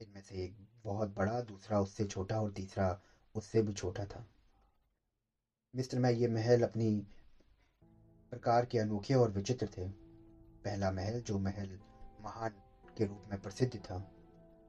इनमें 0.00 0.20
से 0.20 0.44
एक 0.44 0.56
बहुत 0.84 1.14
बड़ा, 1.16 1.40
दूसरा 1.40 1.80
उससे 1.80 2.04
छोटा 2.04 2.40
और 2.40 2.50
तीसरा 2.50 2.96
उससे 3.34 3.62
भी 3.62 3.72
छोटा 3.72 4.04
था। 4.04 4.26
मिस्र 5.74 5.98
में 5.98 6.10
ये 6.10 6.28
महल 6.28 6.62
अपनी 6.62 6.90
प्रकार 8.30 8.64
के 8.64 8.78
अनोखे 8.78 9.14
और 9.14 9.30
विचित्र 9.30 9.66
थे। 9.68 9.88
पहला 10.64 10.90
महल, 10.90 11.20
जो 11.20 11.38
महल 11.38 11.78
महान 12.20 12.50
के 12.98 13.04
रूप 13.04 13.24
में 13.30 13.40
प्रसिद्ध 13.42 13.76
था, 13.78 13.96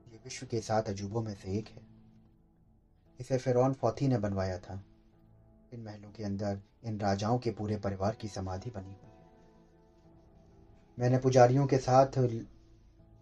ये 0.10 0.18
विश्व 0.18 0.46
के 0.46 0.60
सात 0.60 0.90
अजूबों 0.90 1.22
में 1.22 1.34
से 1.34 1.58
एक 1.58 1.68
है। 1.68 1.82
इसे 3.20 3.38
फिरौन 3.38 3.74
फौथी 3.74 4.08
ने 4.08 4.18
बनवाया 4.18 4.58
था। 4.58 4.84
इन 5.74 5.84
महलों 5.84 6.12
के 6.12 6.24
अंदर 6.24 6.60
इन 6.84 7.00
राजाओं 7.00 7.38
के 7.38 7.52
पूरे 7.52 7.78
परिवार 7.78 8.16
की 8.16 8.28
समाधि 8.28 8.70
बनी 8.70 8.94
हुई 8.94 8.94
है। 8.94 9.28
मैंने 11.00 11.18
पुजारियों 11.18 11.66
के 11.68 11.78
साथ 11.78 12.18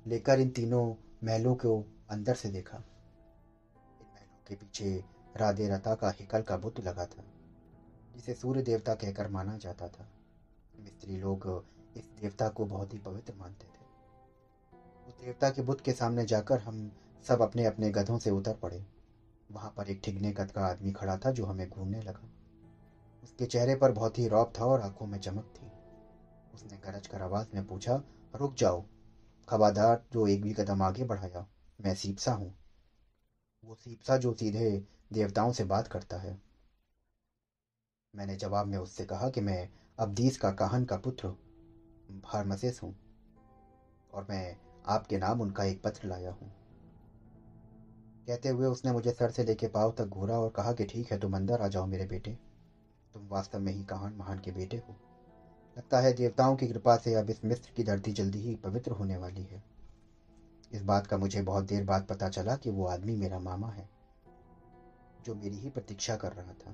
लेकर 0.08 0.40
इन 0.40 0.50
तीनों 0.50 0.96
महलों 1.24 1.56
को 1.56 1.84
अंदर 2.10 2.34
से 2.34 2.50
देखा। 2.50 2.78
इन 2.78 4.08
महलों 4.14 4.44
के 4.48 4.56
पीछे 4.56 5.17
राधे 5.38 5.68
रता 5.68 5.94
का 5.96 6.10
हिकल 6.10 6.42
का 6.42 6.58
बुत 6.58 6.80
लगा 6.80 7.06
था, 7.06 7.24
जिसे 8.16 8.34
सूर्य 8.34 8.62
देवता 8.62 8.94
कहकर 8.96 9.28
माना 9.28 9.58
जाता 9.58 9.88
था। 9.88 10.08
मिस्त्री 10.76 11.18
लोग 11.18 11.46
इस 11.98 12.06
देवता 12.22 12.48
को 12.50 12.66
बहुत 12.66 12.94
ही 12.94 13.00
पवित्र 13.00 13.34
मानते 13.34 13.66
थे। 13.66 13.86
उस 15.08 15.20
देवता 15.22 15.50
के 15.50 15.62
बुत 15.62 15.82
के 15.82 15.92
सामने 15.94 16.26
जाकर 16.26 16.60
हम 16.60 16.90
सब 17.26 17.42
अपने 17.42 17.66
अपने 17.66 17.90
गधों 17.92 18.18
से 18.18 18.30
उतर 18.30 18.54
पड़े। 18.54 18.86
वहाँ 19.52 19.74
पर 19.78 19.90
एक 19.90 20.02
ठिगने 20.04 20.32
कद 20.32 20.52
का 20.52 20.66
आदमी 20.66 20.92
खड़ा 20.92 21.16
था 21.18 21.32
जो 21.32 21.46
हमें 21.46 21.68
घूरने 21.70 22.02
लगा। 22.02 22.30
उसके 23.24 23.46
चेहरे 23.46 23.76
पर 23.76 23.92
बहुत 23.92 24.20
ही 24.20 24.28
रौब 24.28 24.52
था 24.60 24.66
और 24.66 24.82
आँखों 24.82 25.06
में 25.06 25.18
चमक 25.20 25.54
थी। 25.56 25.72
उसने 26.54 26.78
गरज 26.78 27.08
कर 27.08 27.22
आवाज़ 27.22 27.48
में 27.54 27.66
पूछा, 27.68 28.02
रुक 28.34 28.54
जाओ। 28.56 28.84
खबादार 29.48 30.04
जो 30.14 30.28
एक 30.28 30.42
भी 30.42 30.54
कदम 30.54 30.82
आगे 30.82 31.04
बढ़ाया, 31.04 31.46
मैं 31.80 31.94
सीपसा 31.94 32.32
हूँ। 32.32 32.54
वो 33.68 33.76
सीपसा 33.76 34.18
जो 34.18 34.34
सीधे 34.34 34.86
देवताओं 35.14 35.52
से 35.52 35.64
बात 35.64 35.88
करता 35.88 36.18
है। 36.18 36.38
मैंने 38.16 38.36
जवाब 38.36 38.66
में 38.66 38.78
उससे 38.78 39.06
कहा 39.06 39.30
कि 39.30 39.42
मैं 39.42 39.70
अब्दीस 40.00 40.38
का 40.38 40.52
काहन 40.52 40.86
का 40.86 40.98
पुत्र 40.98 41.28
फार्मसिस 42.26 42.84
हूँ 42.84 42.96
और 44.14 44.28
मैं 44.30 44.58
आपके 44.86 45.18
नाम 45.18 45.42
उनका 45.42 45.64
एक 45.64 45.82
पत्र 45.84 46.08
लाया 46.08 46.32
हूँ। 46.32 46.50
कहते 48.28 48.50
हुए 48.50 48.68
उसने 48.68 48.92
मुझे 48.92 49.12
सर 49.12 49.32
से 49.32 49.44
लेके 49.44 49.68
पाव 49.68 49.92
तक 49.92 50.06
घूरा 50.06 50.40
और 50.40 50.50
कहा 50.50 50.74
कि 50.74 50.86
ठीक 50.86 51.12
है, 51.12 51.20
तुम 51.20 51.36
अंदर 51.36 51.62
आ 51.62 51.68
जाओ 51.68 51.86
मेरे 51.86 52.06
बेटे। 52.06 52.32
तुम 53.14 53.28
वास्तव 53.28 53.60
में 53.60 53.72
ही 53.74 53.84
कहान 53.84 54.14
महान 54.14 54.40
के 54.40 54.52
बेटे 54.52 54.78
हो। 54.78 54.96
लगता 55.78 56.00
है 56.00 56.14
देवताओं 56.14 56.56
की 56.56 56.68
कृपा 56.68 56.98
से 56.98 57.14
अब 57.14 57.30
इस 57.30 57.46
मिस्र 57.46 57.72
की 57.76 57.84
धरती 57.84 58.12
जल्दी 58.12 58.40
ही 58.40 58.56
पवित्र 58.56 58.92
होने 58.92 59.18
वाली 59.18 59.44
है। 59.44 59.77
इस 60.72 60.82
बात 60.82 61.08
का 61.08 61.18
मुझे 61.18 61.42
बहुत 61.42 61.64
देर 61.64 61.84
बाद 61.84 62.04
पता 62.04 62.28
चला 62.28 62.56
कि 62.56 62.70
वो 62.70 62.86
आदमी 62.86 63.16
मेरा 63.16 63.40
मामा 63.40 63.70
है, 63.70 63.88
जो 65.26 65.36
मेरी 65.36 65.58
ही 65.58 65.70
प्रतीक्षा 65.70 66.16
कर 66.16 66.32
रहा 66.32 66.54
था। 66.54 66.72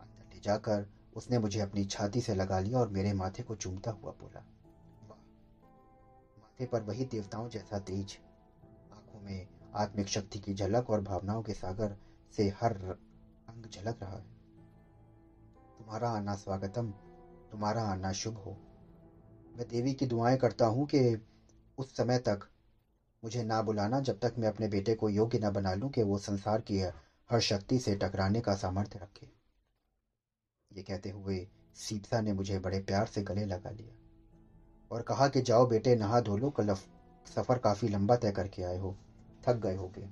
अंदर 0.00 0.34
ले 0.34 0.40
जाकर 0.40 0.86
उसने 1.16 1.38
मुझे 1.38 1.60
अपनी 1.60 1.84
छाती 1.84 2.20
से 2.20 2.34
लगा 2.34 2.58
लिया 2.58 2.78
और 2.78 2.88
मेरे 2.88 3.12
माथे 3.12 3.42
को 3.42 3.54
चूमता 3.54 3.90
हुआ 3.90 4.10
बोला 4.10 4.40
माथे 6.38 6.66
पर 6.66 6.82
वही 6.82 7.04
देवताओं 7.04 7.48
जैसा 7.48 7.78
तेज, 7.78 8.18
आँखों 8.92 9.20
में 9.20 9.46
आत्मिक 9.74 10.08
शक्ति 10.08 10.38
की 10.38 10.54
झलक 10.54 10.90
और 10.90 11.00
भावनाओं 11.00 11.42
के 11.42 11.52
सागर 11.52 11.96
से 12.32 12.48
हर 12.60 12.76
अंग 13.48 13.66
झलक 13.66 14.02
रहा 14.02 14.16
है। 14.16 14.32
तुम्हारा 15.78 16.08
आना 16.08 16.34
स्वागतम, 16.34 16.90
तुम्हारा 17.50 17.82
आना 17.82 18.12
शुभ 18.12 18.36
हो। 18.36 18.56
मैं 19.56 19.66
देवी 19.68 19.92
की 19.92 20.06
दुआएँ 20.06 20.36
करता 20.36 20.66
हूँ 20.66 20.86
कि 20.86 21.16
उस 21.78 21.96
समय 21.96 22.18
तक 22.18 22.46
मुझे 23.24 23.42
ना 23.42 23.60
बुलाना 23.62 24.00
जब 24.00 24.18
तक 24.18 24.34
मैं 24.38 24.48
अपने 24.48 24.66
बेटे 24.68 24.94
को 24.94 25.08
योग्य 25.08 25.38
न 25.38 25.50
बना 25.50 25.72
लूँ 25.74 25.90
कि 25.90 26.02
वो 26.02 26.18
संसार 26.18 26.60
की 26.60 26.80
हर 27.30 27.40
शक्ति 27.40 27.78
से 27.78 27.94
टकराने 27.94 28.40
का 28.40 28.54
सामर्थ्य 28.54 28.98
रखे। 28.98 29.26
ये 30.70 30.82
कहते 30.82 31.10
हुए 31.10 31.36
सीपसा 31.76 32.20
ने 32.20 32.32
मुझे 32.32 32.58
बड़े 32.58 32.80
प्यार 32.80 33.06
से 33.06 33.22
गले 33.22 33.44
लगा 33.44 33.70
लिया 33.70 33.94
और 34.90 35.02
कहा 35.02 35.28
कि, 35.28 35.40
जाओ 35.40 35.66
बेटे, 35.66 35.94
नहा 35.96 36.20
धो 36.20 36.36
लो, 36.36 36.50
कल 36.50 36.74
सफ़र 37.26 37.58
काफ़ी 37.58 37.88
लंबा 37.88 38.16
तय 38.16 38.32
करके 38.32 38.62
आए 38.62 38.78
हो। 38.78 38.94
थक 39.46 39.56
गए 39.56 39.74
होगे 39.74 40.02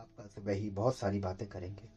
अब 0.00 0.08
कल 0.18 0.26
सुबह 0.26 0.52
ही 0.52 0.70
बहुत 0.70 0.96
सारी 0.96 1.18
बातें 1.18 1.48
करेंगे। 1.48 1.88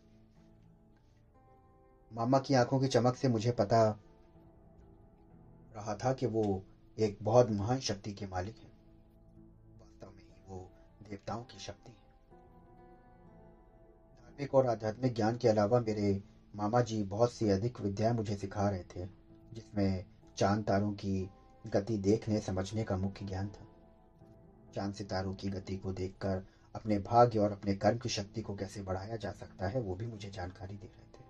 मामा 2.11 2.39
की 2.39 2.53
आँखों 2.53 2.79
की 2.79 2.87
चमक 2.87 3.15
से 3.15 3.27
मुझे 3.27 3.51
पता 3.51 3.83
रहा 5.75 5.95
था 5.95 6.13
कि 6.13 6.25
वो 6.25 6.63
एक 6.97 7.17
बहुत 7.21 7.49
महान 7.51 7.79
शक्ति 7.79 8.13
के 8.13 8.25
मालिक 8.25 8.57
हैं। 8.57 8.64
देवताओं 11.15 11.43
की 11.43 11.59
शक्ति। 11.59 11.91
धार्मिक 14.21 14.55
और 14.55 14.65
आध्यात्मिक 14.65 15.13
ज्ञान 15.13 15.35
के 15.35 15.47
अलावा 15.47 15.79
मेरे 15.79 16.23
मामा 16.55 16.81
जी 16.81 17.03
बहुत 17.03 17.31
सी 17.31 17.49
अधिक 17.49 17.81
विद्याएँ 17.81 18.13
मुझे 18.13 18.35
सिखा 18.35 18.69
रहे 18.69 18.83
थे, 18.83 19.05
जिसमें 19.53 20.05
चाँद 20.37 20.63
तारों 20.63 20.93
की 20.93 21.29
गति 21.67 21.97
देखने, 21.97 22.39
समझने 22.39 22.83
का 22.83 22.95
मुख्य 22.95 23.25
ज्ञान 23.25 23.47
था। 23.47 23.65
चाँद 24.73 24.93
सितारों 24.93 25.33
की 25.33 25.49
गति 25.49 25.75
को 25.75 25.91
देखकर 25.91 26.43
अपने 26.75 26.99
भाग्य 26.99 27.39
और 27.39 27.51
अपने 27.51 27.73
कर्म 27.73 27.97
की 27.97 28.09
शक्ति 28.09 28.41
को 28.41 28.55
कैसे 28.55 28.81
बढ़ाया 28.81 29.15
जा 29.15 29.31
सकता 29.31 29.67
है, 29.67 29.79
वो 29.79 29.95
भी 29.95 30.07
मुझे 30.07 30.29
जानकारी 30.29 30.77
दे 30.77 30.87
रहे 30.87 31.05
थे। 31.05 31.23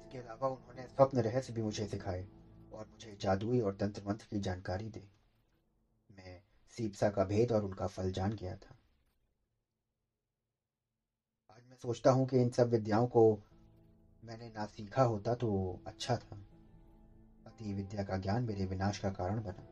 इसके 0.00 0.18
अलावा 0.18 0.48
उन्होंने 0.48 0.86
स्वप्न 0.86 1.18
रहस्य 1.18 1.52
भी 1.52 1.62
मुझे 1.62 1.86
सिखाए 1.86 2.26
और 2.72 2.86
मुझे 2.86 3.16
जादुई 3.20 3.60
और 3.60 3.74
तंत्र 3.74 4.02
मंत्र 4.06 4.26
की 4.30 4.40
जानकारी 4.40 4.88
दी। 4.88 5.08
सीपसा 6.76 7.08
का 7.10 7.24
भेद 7.24 7.52
और 7.52 7.64
उनका 7.64 7.86
फल 7.86 8.10
जान 8.10 8.32
गया 8.32 8.54
था। 8.54 8.74
आज 11.50 11.62
मैं 11.68 11.76
सोचता 11.76 12.10
हूँ 12.10 12.26
कि 12.26 12.40
इन 12.40 12.48
सब 12.48 12.68
विद्याओं 12.68 13.06
को 13.06 13.38
मैंने 14.24 14.48
ना 14.48 14.64
सीखा 14.64 15.02
होता 15.02 15.34
तो 15.34 15.80
अच्छा 15.86 16.16
था। 16.16 16.36
अति 17.46 17.72
विद्या 17.72 18.02
का 18.02 18.16
ज्ञान 18.16 18.42
मेरे 18.42 18.64
विनाश 18.64 18.98
का 18.98 19.10
कारण 19.10 19.42
बना। 19.42 19.66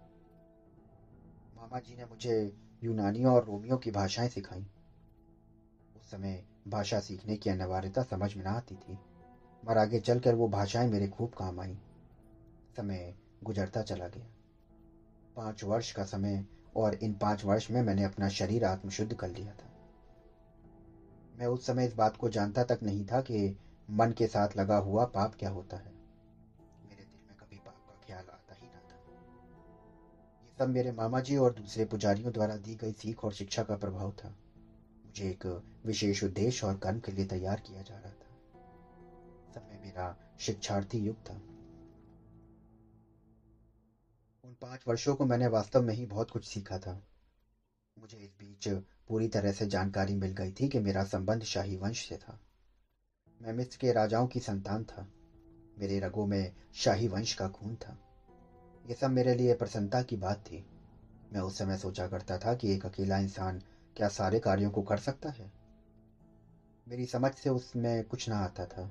मामा 1.56 1.78
जी 1.78 1.94
ने 1.94 2.04
मुझे 2.04 2.52
यूनानियों 2.82 3.34
और 3.34 3.44
रोमियों 3.44 3.76
की 3.76 3.90
भाषाएँ 3.90 4.28
सिखाई। 4.28 4.66
उस 5.96 6.10
समय 6.10 6.44
भाषा 6.68 7.00
सीखने 7.00 7.36
की 7.36 7.50
अनिवार्यता 7.50 8.02
समझ 8.02 8.36
में 8.36 8.44
ना 8.44 8.50
आती 8.50 8.74
थी, 8.74 8.92
मगर 9.64 9.78
आगे 9.78 9.98
चलकर 9.98 10.34
वो 10.34 10.48
भाषाएँ 10.48 10.86
मेरे 10.86 11.06
खूब 11.06 11.30
काम 11.30 11.60
आई। 11.60 11.78
समय 12.76 13.14
गुजरता 13.44 13.82
चला 13.82 14.06
गया। 14.06 14.26
पाँच 15.36 15.64
वर्ष 15.64 15.92
का 15.92 16.02
समय 16.02 16.44
और 16.76 16.94
इन 16.94 17.14
पाँच 17.14 17.44
वर्ष 17.44 17.70
में 17.70 17.82
मैंने 17.82 18.02
अपना 18.02 18.28
शरीर 18.28 18.64
आत्मशुद्ध 18.64 19.14
कर 19.14 19.28
लिया 19.28 19.52
था। 19.52 19.70
मैं 21.38 21.46
उस 21.46 21.66
समय 21.66 21.84
इस 21.84 21.94
बात 21.94 22.16
को 22.16 22.28
जानता 22.28 22.64
तक 22.64 22.78
नहीं 22.82 23.04
था 23.04 23.20
कि 23.20 23.56
मन 23.90 24.12
के 24.12 24.26
साथ 24.26 24.48
लगा 24.56 24.76
हुआ 24.76 25.04
पाप 25.04 25.34
क्या 25.34 25.50
होता 25.50 25.76
है। 25.76 25.92
मेरे 26.84 27.04
दिल 27.04 27.26
में 27.26 27.36
कभी 27.36 27.56
पाप 27.56 27.74
का 27.74 28.06
ख्याल 28.06 28.24
आता 28.24 28.54
ही 28.54 28.66
ना 28.66 28.78
था। 28.78 28.96
ये 30.44 30.54
सब 30.58 30.68
मेरे 30.68 30.90
मामा 30.90 31.20
जी 31.20 31.36
और 31.36 31.52
दूसरे 31.52 31.84
पुजारियों 31.84 32.32
द्वारा 32.32 32.56
दी 32.56 32.74
गई 32.74 32.92
सीख 32.92 33.24
और 33.24 33.32
शिक्षा 33.32 33.62
का 33.62 33.74
प्रभाव 33.74 34.10
था। 34.10 34.28
मुझे 35.06 35.30
एक 35.30 35.62
विशेष 35.86 36.24
उद्देश्य 36.24 36.66
और 36.66 36.76
कर्म 36.76 36.98
के 36.98 37.12
लिए 37.12 37.24
तैयार 37.24 37.60
किया 37.60 37.82
जा 37.82 37.94
रहा 37.94 38.12
था। 38.12 38.30
समय 39.52 39.80
मेरा 39.82 40.16
शिक्षार्थी 40.38 40.98
युग 40.98 41.16
था। 41.16 41.40
उन 44.54 44.68
पाँच 44.68 44.80
वर्षों 44.88 45.14
को 45.14 45.24
मैंने 45.24 45.46
वास्तव 45.46 45.82
में 45.82 45.94
ही 45.94 46.06
बहुत 46.06 46.30
कुछ 46.30 46.44
सीखा 46.44 46.78
था। 46.78 47.02
मुझे 47.98 48.16
इस 48.16 48.30
बीच 48.38 48.68
पूरी 49.08 49.28
तरह 49.28 49.52
से 49.52 49.66
जानकारी 49.66 50.14
मिल 50.14 50.32
गई 50.32 50.50
थी 50.50 50.68
कि 50.68 50.78
मेरा 50.78 51.04
संबंध 51.04 51.42
शाही 51.42 51.76
वंश 51.76 52.08
से 52.08 52.16
था। 52.16 52.38
मैं 53.42 53.52
मिस्र 53.52 53.78
के 53.80 53.92
राजाओं 53.92 54.26
की 54.26 54.40
संतान 54.40 54.84
था। 54.84 55.06
मेरे 55.78 55.98
रगों 55.98 56.26
में 56.26 56.52
शाही 56.74 57.08
वंश 57.08 57.34
का 57.34 57.48
खून 57.48 57.74
था। 57.74 57.98
यह 58.86 58.94
सब 58.94 59.10
मेरे 59.10 59.34
लिए 59.34 59.54
प्रसन्नता 59.54 60.02
की 60.02 60.16
बात 60.16 60.36
थी। 60.36 60.64
मैं 61.32 61.40
उस 61.40 61.58
समय 61.58 61.76
सोचा 61.76 62.06
करता 62.06 62.38
था 62.38 62.54
कि 62.54 62.74
एक 62.74 62.86
अकेला 62.86 63.18
इंसान 63.18 63.58
क्या 63.96 64.08
सारे 64.08 64.38
कार्यों 64.38 64.70
को 64.70 64.82
कर 64.82 64.96
सकता 64.96 65.30
है? 65.30 65.52
मेरी 66.88 67.04
समझ 67.04 67.32
से 67.32 67.50
उसमें 67.50 68.04
कुछ 68.04 68.28
ना 68.28 68.36
आता 68.36 68.64
था। 68.64 68.90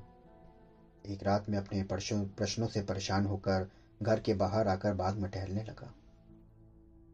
एक 1.06 1.24
रात 1.24 1.50
में 1.50 1.58
अपने 1.58 1.84
प्रश्नों 1.84 2.68
से 2.68 2.82
परेशान 2.82 3.26
होकर 3.26 3.68
घर 4.04 4.20
के 4.20 4.34
बाहर 4.34 4.68
आकर 4.68 4.94
बाग 4.94 5.16
में 5.16 5.30
टहलने 5.30 5.64
लगा। 5.64 5.94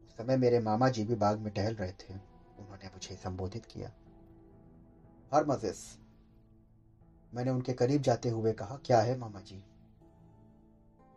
उस 0.06 0.18
समय 0.18 0.36
मेरे 0.36 0.60
मामा 0.60 0.90
जी 0.90 1.04
भी 1.04 1.16
बाग 1.16 1.38
में 1.38 1.54
टहल 1.54 1.76
रहे 1.76 1.92
थे। 1.92 2.14
उन्होंने 2.60 2.88
मुझे 2.88 3.16
संबोधित 3.16 3.66
किया। 3.66 3.92
हरमजिस 5.34 5.78
मैंने 7.34 7.50
उनके 7.50 7.74
करीब 7.74 8.02
जाते 8.02 8.30
हुए 8.30 8.54
कहा, 8.54 8.76
क्या 8.76 9.00
है 9.00 9.16
मामा 9.16 9.40
जी? 9.40 9.56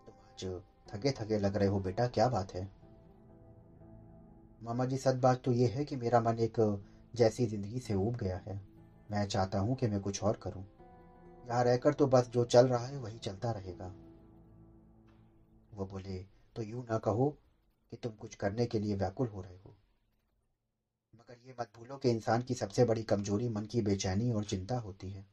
तुम 0.07 0.15
आज 0.15 0.61
थके 0.91 1.11
थके 1.11 1.39
लग 1.39 1.57
रहे 1.57 1.69
हो 1.69 1.79
बेटा, 1.79 2.07
क्या 2.07 2.29
बात 2.29 2.55
है? 2.55 2.69
मामा 4.63 4.85
जी, 4.85 4.97
सच 4.97 5.15
बात 5.15 5.43
तो 5.45 5.53
यह 5.53 5.71
है 5.71 5.85
कि 5.85 5.97
मेरा 5.97 6.21
मन 6.21 6.39
एक 6.39 6.79
जैसी 7.17 7.47
ज़िंदगी 7.47 7.79
से 7.79 7.95
उब 7.95 8.17
गया 8.17 8.41
है। 8.47 8.61
मैं 9.11 9.25
चाहता 9.25 9.59
हूँ 9.59 9.75
कि 9.75 9.87
मैं 9.87 10.01
कुछ 10.01 10.23
और 10.23 10.37
करूँ। 10.43 10.65
यहाँ 11.49 11.65
रहकर 11.65 11.93
तो 11.93 12.07
बस 12.07 12.29
जो 12.29 12.45
चल 12.45 12.67
रहा 12.67 12.87
है 12.87 12.99
वही 12.99 13.19
चलता 13.19 13.51
रहेगा। 13.51 13.93
वो 15.75 15.87
बोले 15.87 16.27
तो 16.57 16.63
यूँ 16.63 16.85
ना 16.85 16.99
कहो 16.99 17.35
कि 17.91 17.97
तुम 17.97 18.15
कुछ 18.15 18.35
करने 18.35 18.67
के 18.67 18.79
लिए 18.79 18.95
व्याकुल 18.95 19.29
हो 19.29 19.41
रहे 19.41 19.57
हो। 19.57 19.75
मगर 21.15 21.39
ये 21.47 21.55
मत 21.61 21.69
भूलो 21.77 21.97
कि 21.97 22.11
इंसान 22.11 22.43
की 22.43 22.55
सबसे 22.55 22.85
बड़ी 22.85 23.03
कमज़ोरी 23.03 23.49
मन 23.49 23.65
की 23.65 23.81
बेचैनी 23.81 24.31
और 24.31 24.45
चिंता 24.45 24.77
होती 24.79 25.11
है। 25.11 25.27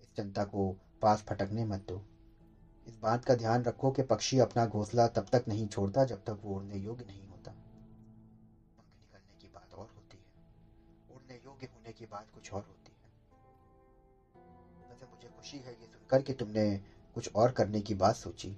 इस 0.00 0.08
चिंता 0.16 0.44
को 0.44 0.76
पास 1.02 1.22
फटकने 1.22 1.64
मत 1.64 1.80
दो। 1.88 2.02
इस 2.86 2.96
बात 2.96 3.24
का 3.24 3.34
ध्यान 3.34 3.64
रखो 3.64 3.90
कि 3.90 4.02
पक्षी 4.02 4.38
अपना 4.38 4.66
घोंसला 4.66 5.06
तब 5.08 5.26
तक 5.32 5.42
नहीं 5.48 5.66
छोड़ता 5.66 6.04
जब 6.04 6.24
तक 6.24 6.38
वो 6.44 6.54
उड़ने 6.54 6.76
योग्य 6.76 7.04
नहीं 7.04 7.26
होता। 7.26 7.50
पंख 7.50 8.94
निकलने 9.00 9.38
की 9.40 9.48
बात 9.48 9.74
और 9.74 9.86
होती 9.96 10.16
है। 10.16 11.16
उड़ने 11.16 11.40
योग्य 11.44 11.66
होने 11.66 11.92
की 11.92 12.06
बात 12.06 12.30
कुछ 12.30 12.52
और 12.52 12.62
होती 12.62 12.92
है। 12.92 13.08
वैसे 14.90 15.06
मुझे 15.06 15.28
खुशी 15.28 15.58
है 15.58 15.72
ये 15.72 15.86
सुनकर 15.86 16.22
कि 16.22 16.32
तुमने 16.32 16.80
कुछ 17.14 17.30
और 17.34 17.50
करने 17.50 17.80
की 17.80 17.94
बात 17.94 18.14
सोची। 18.14 18.56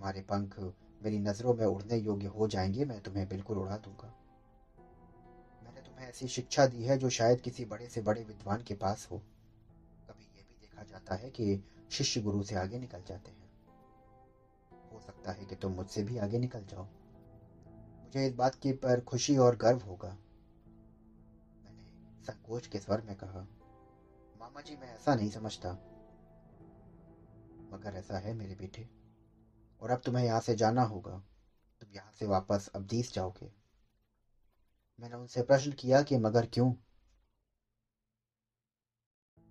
तुम्हारे 0.00 0.20
पंख 0.20 0.60
मेरी 1.02 1.18
नज़रों 1.18 1.54
में 1.54 1.66
उड़ने 1.66 1.96
योग्य 1.96 2.26
हो 2.26 2.46
जाएँगे, 2.46 2.84
मैं 2.84 3.00
तुम्हें 3.00 3.28
बिल्कुल 3.28 3.58
उड़ा 3.58 3.76
दूँगा। 3.76 4.14
मैंने 5.64 5.80
तुम्हें 5.80 6.08
ऐसी 6.08 6.28
शिक्षा 6.28 6.66
दी 6.66 6.84
है 6.84 6.96
जो 6.96 7.08
शायद 7.08 7.40
किसी 7.40 7.64
बड़े 7.64 7.88
से 7.88 8.00
बड़े 8.00 8.22
विद्वान 8.22 8.62
के 8.62 8.74
पास 8.74 9.08
हो। 9.10 9.18
कभी 10.08 10.24
यह 10.24 10.44
भी 10.48 10.54
देखा 10.60 10.82
जाता 10.82 11.14
है 11.14 11.30
कि 11.30 11.64
शिष्य 11.90 12.20
गुरु 12.20 12.42
से 12.42 12.54
आगे 12.54 12.78
निकल 12.78 13.02
जाते 13.02 13.30
हैं। 13.30 13.50
हो 14.92 15.00
सकता 15.00 15.32
है 15.32 15.44
कि 15.44 15.54
तुम 15.54 15.72
मुझसे 15.72 16.02
भी 16.02 16.18
आगे 16.18 16.38
निकल 16.38 16.64
जाओ। 16.64 16.84
मुझे 18.04 18.26
इस 18.26 18.34
बात 18.34 18.54
की 18.54 18.72
पर 18.72 19.00
खुशी 19.00 19.36
और 19.36 19.56
गर्व 19.56 19.78
होगा। 19.78 20.08
मैंने 21.64 22.24
संकोच 22.24 22.66
के 22.66 22.78
स्वर 22.78 23.00
में 23.00 23.16
कहा, 23.16 23.40
मामा 24.40 24.60
जी, 24.60 24.76
मैं 24.76 24.94
ऐसा 24.94 25.14
नहीं 25.14 25.30
समझता। 25.30 25.72
मगर 27.72 27.94
ऐसा 27.94 28.18
है 28.18 28.32
मेरे 28.32 28.54
बेटे। 28.54 28.99
और 29.80 29.90
अब 29.90 30.00
तुम्हें 30.04 30.24
यहाँ 30.24 30.40
से 30.40 30.54
जाना 30.54 30.82
होगा। 30.82 31.22
तुम 31.80 31.92
यहाँ 31.92 32.12
से 32.18 32.26
वापस 32.26 32.68
अबदीस 32.74 33.12
जाओगे। 33.12 33.50
मैंने 35.00 35.16
उनसे 35.16 35.42
प्रश्न 35.42 35.72
किया 35.72 36.02
कि 36.02 36.16
मगर 36.16 36.46
क्यों? 36.46 36.72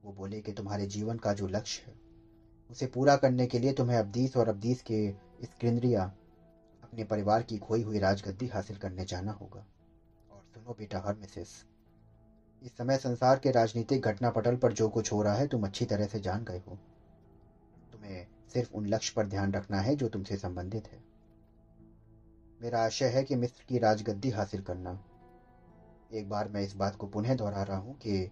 वो 0.04 0.12
बोले 0.12 0.42
कि 0.42 0.52
तुम्हारे 0.52 0.86
जीवन 0.86 1.18
का 1.18 1.34
जो 1.34 1.48
लक्ष्य 1.48 1.84
है, 1.88 1.94
उसे 2.70 2.88
पूरा 2.88 3.16
करने 3.16 3.48
के 3.48 3.60
लिए 3.60 3.72
तुम्हें 3.74 3.98
अबदीस 3.98 4.38
और 4.38 4.48
अबदीस 4.48 4.82
के 4.82 5.12
स्क्रिंद्रिया 5.44 6.04
अपने 6.84 7.04
परिवार 7.04 7.44
की 7.44 7.58
खोई 7.58 7.82
हुई 7.82 8.00
राजगद्दी 8.00 8.48
हासिल 8.48 8.78
करने 8.78 9.06
जाना 9.06 9.32
होगा। 9.32 9.66
और 10.32 10.44
सुनो 10.54 10.74
बेटा 10.74 11.00
हर 11.00 11.16
मिसेस 11.16 11.66
इस 12.64 12.72
समय 12.72 12.98
संसार 12.98 13.40
के 13.40 13.52
राजनीतिक 13.52 14.02
घटनापटल 14.02 14.56
पर 14.56 14.74
जो 14.74 14.90
कुछ 14.90 15.12
हो 15.12 15.22
रहा 15.22 15.34
है, 15.34 15.48
तुम 15.48 15.64
अच्छी 15.64 15.86
तरह 15.86 16.08
से 16.08 16.20
जान 16.20 16.44
गए 16.44 16.62
हो। 16.68 16.78
सिर्फ़ 18.54 18.74
उन 18.74 18.86
लक्ष्य 18.86 19.14
पर 19.16 19.26
ध्यान 19.26 19.54
रखना 19.54 19.80
है 19.80 19.96
जो 19.96 20.08
तुमसे 20.08 20.36
संबंधित 20.36 20.88
है। 20.88 21.04
मेरा 22.62 22.80
आशय 22.80 23.06
है 23.06 23.24
कि 23.24 23.36
मिस्र 23.36 23.64
की 23.70 23.78
राजगद्दी 23.78 24.30
हासिल 24.30 24.62
करना। 24.62 25.00
एक 26.14 26.30
बार 26.30 26.48
मैं 26.48 26.62
इस 26.62 26.76
बात 26.76 26.96
को 26.96 27.08
पुनः 27.08 27.34
दोहरा 27.34 27.64
रहा 27.64 27.78
हूँ 27.78 27.96
कि 27.96 28.32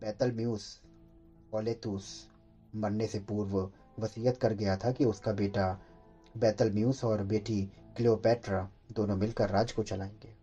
बैतल 0.00 0.32
म्यूस 0.32 0.80
ओलेतुस 1.54 2.28
मरने 2.74 3.06
से 3.06 3.18
पूर्व 3.18 3.70
वसीयत 3.98 4.36
कर 4.36 4.52
गया 4.52 4.76
था 4.76 4.90
कि 4.90 5.04
उसका 5.04 5.32
बेटा 5.32 5.78
बैतल 6.36 6.70
म्यूस 6.70 7.04
और 7.04 7.22
बेटी 7.22 7.70
क्लियोपैट्रा 7.96 8.68
दोनों 8.92 9.16
मिलकर 9.16 9.48
राज 9.48 9.72
को 9.72 9.82
चलाएँगे। 9.82 10.36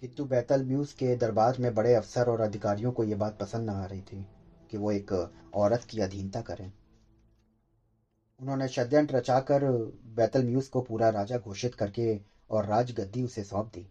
किंतु 0.00 0.24
बैतल 0.24 0.62
म्यूस 0.62 0.92
के 0.92 1.16
दरबार 1.16 1.56
में 1.58 1.74
बड़े 1.74 1.94
अफसर 1.94 2.28
और 2.28 2.40
अधिकारियों 2.40 2.92
को 2.92 3.04
यह 3.04 3.16
बात 3.16 3.38
पसंद 3.38 3.70
न 3.70 3.72
आ 3.72 3.84
रही 3.84 4.00
थी। 4.00 4.26
कि 4.70 4.76
वो 4.76 4.90
एक 4.90 5.12
औरत 5.54 5.84
की 5.84 6.00
अधीनता 6.00 6.40
करें। 6.40 6.72
उन्होंने 8.40 8.68
षड्यंत्र 8.68 9.16
रचाकर 9.16 9.64
बैतल 10.16 10.44
म्यूस 10.44 10.68
को 10.68 10.80
पूरा 10.80 11.08
राजा 11.08 11.38
घोषित 11.38 11.74
करके 11.74 12.20
और 12.50 12.66
राजगद्दी 12.66 13.22
उसे 13.22 13.42
सौंप 13.42 13.66
दी, 13.66 13.86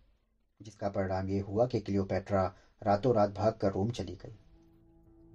जिसका 0.61 0.89
परिणाम 0.89 1.29
ये 1.29 1.39
हुआ 1.39 1.65
कि 1.65 1.79
क्लियोपैट्रा 1.79 2.53
रातों 2.83 3.13
रात 3.15 3.29
भाग 3.29 3.53
कर 3.53 3.71
रोम 3.71 3.89
चली 3.89 4.15
गई। 4.15 4.37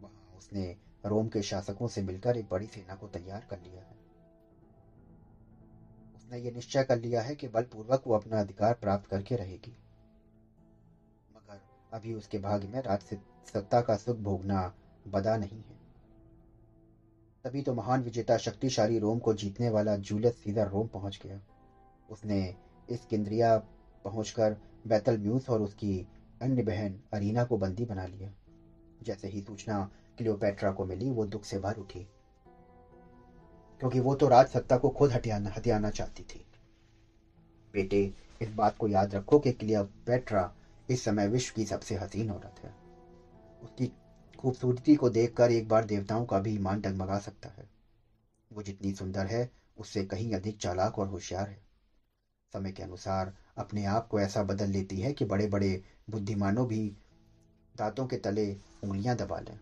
वहाँ 0.00 0.36
उसने 0.36 0.76
रोम 1.06 1.28
के 1.28 1.42
शासकों 1.42 1.88
से 1.88 2.02
मिलकर 2.02 2.36
एक 2.36 2.48
बड़ी 2.48 2.66
सेना 2.66 2.94
को 2.94 3.06
तैयार 3.06 3.46
कर 3.50 3.58
लिया 3.58 3.80
है। 3.80 3.98
उसने 6.14 6.38
ये 6.38 6.50
निश्चय 6.50 6.82
कर 6.82 6.96
लिया 6.96 7.20
है 7.20 7.34
कि 7.34 7.48
बलपूर्वक 7.48 8.02
वो 8.06 8.14
अपना 8.14 8.40
अधिकार 8.40 8.74
प्राप्त 8.74 9.06
करके 9.06 9.36
रहेगी। 9.36 9.76
मगर 11.30 11.60
अभी 11.92 12.14
उसके 12.14 12.38
भाग्य 12.38 12.68
में 12.68 12.80
राज 12.82 13.00
सत्ता 13.54 13.80
का 13.80 13.96
सुख 13.96 14.16
भोगना 14.16 14.72
बदा 15.10 15.36
नहीं 15.36 15.58
है। 15.58 15.80
तभी 17.44 17.62
तो 17.62 17.72
महान 17.72 18.02
विजेता 18.02 18.36
शक्तिशाली 18.36 18.98
रोम 18.98 19.18
को 19.18 19.34
जीतने 19.34 19.68
वाला 19.68 19.96
जूलियस 19.96 20.34
सीजर 20.34 20.68
रोम 20.68 20.86
पहुँच 20.86 21.20
गया। 21.22 21.40
उसने 22.10 22.54
इस 22.90 23.04
केंद्रिया 23.04 23.58
पहुंचकर 24.04 24.56
बैतल 24.86 25.18
म्यूस 25.18 25.50
और 25.50 25.62
उसकी 25.62 26.06
अन्य 26.42 26.62
बहन 26.62 27.00
अरीना 27.12 27.44
को 27.44 27.56
बंदी 27.56 27.84
बना 27.84 28.06
लिया। 28.06 28.32
जैसे 29.02 29.28
ही 29.28 29.40
सूचना 29.40 29.90
क्लियोपैट्रा 30.18 30.70
को 30.70 30.84
मिली, 30.84 31.10
वो 31.10 31.24
दुख 31.24 31.44
से 31.44 31.58
भर 31.58 31.76
उठी। 31.76 32.00
क्योंकि 33.78 34.00
वो 34.00 34.14
तो 34.14 34.28
राज 34.28 34.46
सत्ता 34.46 34.76
को 34.76 34.90
खुद 34.90 35.10
हटियाना 35.10 35.50
हथियाना 35.50 35.90
चाहती 35.90 36.22
थी। 36.22 36.46
बेटे, 37.72 38.12
इस 38.42 38.48
बात 38.48 38.76
को 38.76 38.88
याद 38.88 39.14
रखो 39.14 39.38
कि 39.38 39.52
क्लियोपैट्रा 39.52 40.54
इस 40.90 41.04
समय 41.04 41.26
विश्व 41.26 41.52
की 41.56 41.64
सबसे 41.64 41.94
हसीन 41.94 42.30
औरत 42.30 42.54
है। 42.64 42.74
उसकी 43.62 43.92
खूबसूरती 44.40 44.94
को 44.94 45.08
देखकर 45.08 45.50
एक 45.50 45.68
बार 45.68 45.84
देवताओं 45.84 46.24
का 46.24 46.38
भी 46.38 46.54
ईमान 46.54 46.80
डगमगा 46.80 47.18
सकता 47.18 47.48
है। 47.48 47.68
वो 48.52 48.62
जितनी 48.62 48.92
सुंदर 48.92 49.26
है, 49.26 49.50
उससे 49.76 50.04
कहीं 50.04 50.34
अधिक 50.34 50.58
चालाक 50.58 50.98
और 50.98 51.08
होशियार 51.08 51.48
है। 51.48 51.62
समय 52.52 52.70
के 52.70 52.82
अनुसार 52.82 53.32
अपने 53.56 53.84
आप 53.84 54.08
को 54.08 54.20
ऐसा 54.20 54.42
बदल 54.42 54.68
लेती 54.68 55.00
है 55.00 55.12
कि 55.12 55.24
बड़े 55.24 55.46
बड़े 55.46 55.82
बुद्धिमानों 56.10 56.68
भी 56.68 56.96
दांतों 57.76 58.06
के 58.06 58.16
तले 58.16 58.56
उंगलियाँ 58.84 59.16
दबा 59.16 59.38
लें। 59.38 59.60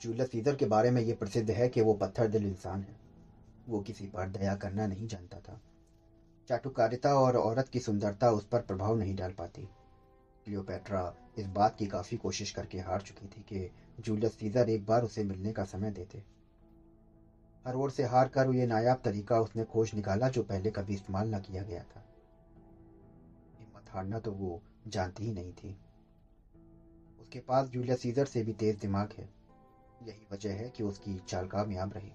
जूलियस 0.00 0.30
सीजर 0.30 0.56
के 0.56 0.66
बारे 0.66 0.90
में 0.90 1.02
ये 1.02 1.12
प्रसिद्ध 1.12 1.50
है 1.50 1.68
कि 1.68 1.80
वो 1.80 1.94
पत्थर 1.94 2.26
दिल 2.26 2.46
इंसान 2.46 2.82
है। 2.82 2.96
वो 3.68 3.80
किसी 3.80 4.06
पर 4.06 4.28
दया 4.28 4.54
करना 4.54 4.86
नहीं 4.86 5.06
जानता 5.06 5.38
था। 5.38 5.60
चाटुकारिता 6.48 7.14
और 7.14 7.36
औरत 7.36 7.68
की 7.68 7.80
सुंदरता 7.80 8.30
उस 8.30 8.46
पर 8.46 8.60
प्रभाव 8.60 8.94
नहीं 8.94 9.14
डाल 9.14 9.30
पाती। 9.30 9.62
क्लियोपैट्रा 10.44 11.14
इस 11.40 11.46
बात 11.46 11.76
की 11.76 11.86
काफ़ी 11.86 12.16
कोशिश 12.16 12.50
करके 12.50 12.78
हार 12.78 13.00
चुकी 13.00 13.26
थी 13.26 13.40
कि 13.40 13.70
जूलियस 14.00 14.32
सीजर 14.32 14.68
एक 14.68 14.86
बार 14.86 15.02
उसे 15.02 15.22
मिलने 15.22 15.52
का 15.52 15.64
समय 15.64 15.90
देते। 15.90 16.22
हर 17.64 17.74
ओर 17.74 17.90
से 17.90 18.04
हार 18.04 18.28
कर 18.28 18.48
ये 18.48 18.66
नायाब 18.66 18.96
तरीका 19.04 19.38
उसने 19.40 19.64
खोज 19.64 19.90
निकाला 19.94 20.28
जो 20.28 20.42
पहले 20.42 20.70
कभी 20.70 20.94
इस्तेमाल 20.94 21.34
न 21.34 21.38
किया 21.38 21.62
गया 21.62 21.82
था। 21.82 22.02
हिम्मत 23.58 23.90
हारना 23.90 24.18
तो 24.18 24.32
वो 24.32 24.60
जानती 24.86 25.24
ही 25.24 25.32
नहीं 25.32 25.52
थी। 25.52 25.76
उसके 27.20 27.40
पास 27.40 27.66
जूलियस 27.66 27.98
सीजर 27.98 28.24
से 28.24 28.42
भी 28.42 28.52
तेज 28.52 28.76
दिमाग 28.76 29.08
है। 29.18 29.28
यही 30.02 30.26
वजह 30.32 30.52
है 30.52 30.68
कि 30.68 30.82
उसकी 30.82 31.18
चाल 31.28 31.46
कामयाब 31.46 31.92
रही। 31.92 32.12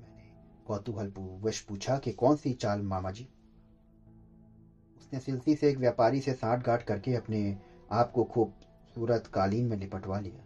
मैंने 0.00 0.64
कौतूहल 0.66 1.12
वश 1.42 1.60
पूछा 1.60 1.98
कि 1.98 2.12
कौन 2.12 2.36
सी 2.36 2.52
चाल, 2.52 2.82
मामा 2.82 3.10
जी? 3.10 3.28
उसने 4.96 5.18
सिलसी 5.18 5.54
से 5.54 5.68
एक 5.68 5.76
व्यापारी 5.76 6.20
से 6.20 6.32
साठ 6.32 6.58
गांठ 6.58 6.82
करके 6.82 7.14
अपने 7.14 7.56
आप 7.90 8.10
को 8.10 8.22
खूबसूरत 8.24 9.26
कालीन 9.26 9.66
में 9.66 9.76
लिपटवा 9.76 10.18
लिया। 10.18 10.44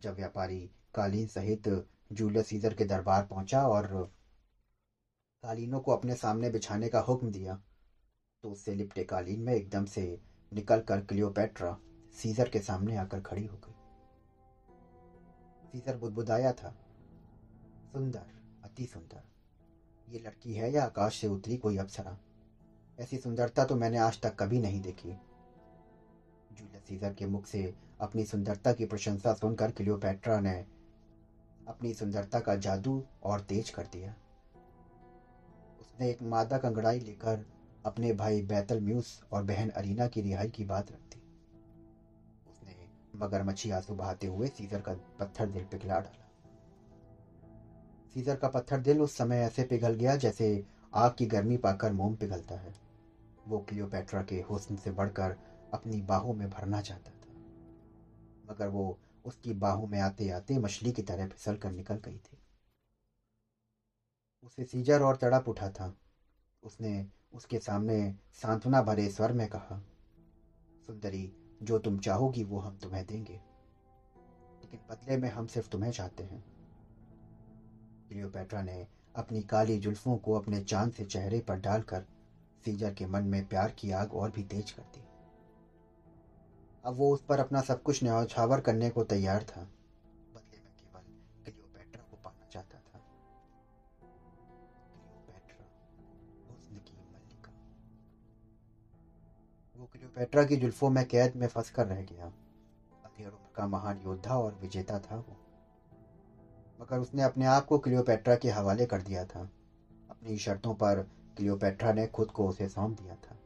जब 0.00 0.14
व्यापारी 0.14 0.58
कालीन 0.94 1.26
सहित 1.26 1.68
जूलियस 2.12 2.46
सीजर 2.46 2.74
के 2.74 2.84
दरबार 2.84 3.22
पहुँचा 3.22 3.66
और 3.66 3.86
कालीनों 5.42 5.80
को 5.80 5.92
अपने 5.92 6.14
सामने 6.14 6.50
बिछाने 6.50 6.88
का 6.88 7.00
हुक्म 7.00 7.30
दिया 7.30 7.54
तो 8.42 8.50
उससे 8.50 8.74
लिपटे 8.74 9.04
कालीन 9.04 9.40
में 9.40 9.52
एकदम 9.54 9.84
से 9.84 10.02
निकल 10.52 10.80
कर 10.80 11.00
क्लियोपैट्रा 11.00 11.76
सीजर 12.14 12.48
के 12.48 12.58
सामने 12.58 12.96
आकर 12.96 13.20
खड़ी 13.20 13.44
हो 13.44 13.56
गई। 13.56 13.74
सीजर 15.70 15.96
बुदबुदाया 15.96 16.52
था। 16.52 16.70
सुंदर, 17.92 18.26
अति 18.64 18.86
सुंदर। 18.86 19.22
ये 20.08 20.18
लड़की 20.18 20.54
है 20.54 20.72
या 20.72 20.84
आकाश 20.84 21.20
से 21.20 21.26
उतरी 21.26 21.56
कोई 21.56 21.76
अप्सरा? 21.76 22.16
ऐसी 22.98 23.18
सुंदरता 23.18 23.64
तो 23.64 23.74
मैंने 23.74 23.98
आज 23.98 24.20
तक 24.20 24.36
कभी 24.36 24.58
नहीं 24.58 24.80
देखी। 24.80 25.16
जूलियस 26.58 26.82
सीजर 26.82 27.12
के 27.14 27.26
मुख 27.26 27.46
से 27.46 27.74
अपनी 28.00 28.24
सुंदरता 28.24 28.72
की 28.72 28.84
प्रशंसा 28.84 29.34
सुनकर 29.34 29.70
क्लियोपैट्रा 29.70 30.40
ने 30.40 30.66
अपनी 31.68 31.94
सुंदरता 31.94 32.40
का 32.40 32.54
जादू 32.56 33.02
और 33.22 33.40
तेज 33.40 33.70
कर 33.70 33.82
दिया। 33.82 34.14
उसने 35.80 36.10
एक 36.10 36.22
मादा 36.22 36.58
कंगड़ाई 36.58 37.00
लेकर 37.00 37.44
अपने 37.86 38.12
भाई 38.12 38.42
बैतल 38.42 38.80
म्यूस 38.80 39.22
और 39.32 39.42
बहन 39.42 39.68
अरीना 39.68 40.06
की 40.06 40.20
रिहाई 40.20 40.48
की 40.48 40.64
बात 40.64 40.90
रख 40.92 40.98
दी। 40.98 41.22
उसने 42.50 42.76
मगरमच्छी 43.16 43.70
आँसू 43.70 43.94
बहाते 43.94 44.26
हुए 44.26 44.48
सीजर 44.48 44.80
का 44.80 44.92
पत्थर 44.92 45.46
दिल 45.46 45.64
पिघला 45.64 45.98
डाला। 46.00 46.24
सीजर 48.14 48.36
का 48.36 48.48
पत्थर 48.48 48.80
दिल 48.80 49.00
उस 49.00 49.16
समय 49.16 49.36
ऐसे 49.36 49.64
पिघल 49.64 49.94
गया 49.94 50.16
जैसे 50.16 50.64
आग 50.94 51.14
की 51.18 51.26
गर्मी 51.26 51.56
पाकर 51.56 51.92
मोम 51.92 52.14
पिघलता 52.14 52.54
है। 52.54 52.74
वो 53.48 53.58
क्लियोपेट्रा 53.58 54.22
के 54.22 54.40
हुस्न 54.40 54.76
से 54.76 54.90
बढ़कर 54.90 55.36
अपनी 55.72 56.00
बाहों 56.00 56.32
में 56.32 56.50
भरना 56.50 56.80
चाहता 56.80 57.10
था। 57.10 57.32
मगर 58.50 58.68
वो 58.68 58.98
उसकी 59.24 59.52
बाहों 59.52 59.86
में 59.86 60.00
आते 60.00 60.28
आते 60.28 60.58
मछली 60.58 60.92
की 60.92 61.02
तरह 61.02 61.26
फिसल 61.26 61.56
कर 61.56 61.70
निकल 61.70 61.94
गई 61.94 62.18
थी। 62.18 62.38
उसे 64.42 64.64
सीजर 64.64 65.02
और 65.02 65.16
तड़प 65.16 65.48
उठा 65.48 65.68
था। 65.68 65.94
उसने 66.62 67.06
उसके 67.32 67.58
सामने 67.58 68.14
सांत्वना 68.32 68.82
भरे 68.82 69.08
स्वर 69.08 69.32
में 69.32 69.48
कहा, 69.48 69.82
सुंदरी, 70.86 71.32
जो 71.62 71.78
तुम 71.78 71.98
चाहोगी 71.98 72.42
वो 72.42 72.58
हम 72.58 72.76
तुम्हें 72.76 73.06
देंगे। 73.06 73.40
लेकिन 74.60 74.80
बदले 74.90 75.16
में 75.16 75.28
हम 75.28 75.46
सिर्फ़ 75.46 75.68
तुम्हें 75.68 75.90
चाहते 75.90 76.22
हैं। 76.22 76.44
क्लियोपैट्रा 78.08 78.62
ने 78.62 78.86
अपनी 79.16 79.42
काली 79.42 79.78
जुल्फों 79.78 80.16
को 80.16 80.32
अपने 80.32 80.60
चाँद 80.60 80.92
से 80.92 81.04
चेहरे 81.04 81.40
पर 81.40 81.56
डालकर 81.56 82.04
सीजर 82.64 82.92
के 82.92 83.06
मन 83.06 83.22
में 83.22 83.48
प्यार 83.48 83.70
की 83.70 83.90
आग 83.90 84.14
और 84.14 84.30
भी 84.30 84.42
तेज 84.42 84.70
कर 84.70 84.82
दी। 84.82 85.07
अब 86.84 86.94
वो 86.94 87.14
उस 87.14 87.24
पर 87.24 87.40
अपना 87.40 87.60
सब 87.60 87.82
कुछ 87.82 88.04
न्यौछावर 88.04 88.60
करने 88.60 88.90
को 88.90 89.04
तैयार 89.04 89.42
था। 89.42 89.60
बदले 90.34 90.58
में 90.58 90.72
केवल 90.76 91.00
क्लियोपेट्रा 91.44 92.02
को 92.02 92.16
पाना 92.24 92.48
चाहता 92.48 92.78
था। 92.78 93.00
की 99.74 99.80
वो 99.80 99.86
क्लियोपेट्रा 99.86 100.44
की 100.44 100.56
जुल्फों 100.56 100.90
में 100.90 101.04
कैद 101.04 101.36
में 101.36 101.46
फंस 101.46 101.70
कर 101.70 101.86
रह 101.86 102.02
गया। 102.02 102.26
अधेड़ 103.04 103.28
उम्र 103.28 103.52
का 103.54 103.66
महान 103.66 103.98
योद्धा 103.98 104.36
और 104.36 104.54
विजेता 104.54 104.98
था 104.98 105.16
वो। 105.16 105.36
मगर 106.80 106.98
उसने 106.98 107.22
अपने 107.22 107.44
आप 107.44 107.64
को 107.64 107.78
क्लियोपेट्रा 107.78 108.36
के 108.36 108.50
हवाले 108.50 108.86
कर 108.86 109.02
दिया 109.02 109.24
था। 109.24 109.50
अपनी 110.10 110.38
शर्तों 110.38 110.74
पर 110.74 111.02
क्लियोपेट्रा 111.36 111.92
ने 111.92 112.06
खुद 112.06 112.30
को 112.30 112.48
उसे 112.48 112.68
सौंप 112.68 113.00
दिया 113.00 113.14
था। 113.14 113.37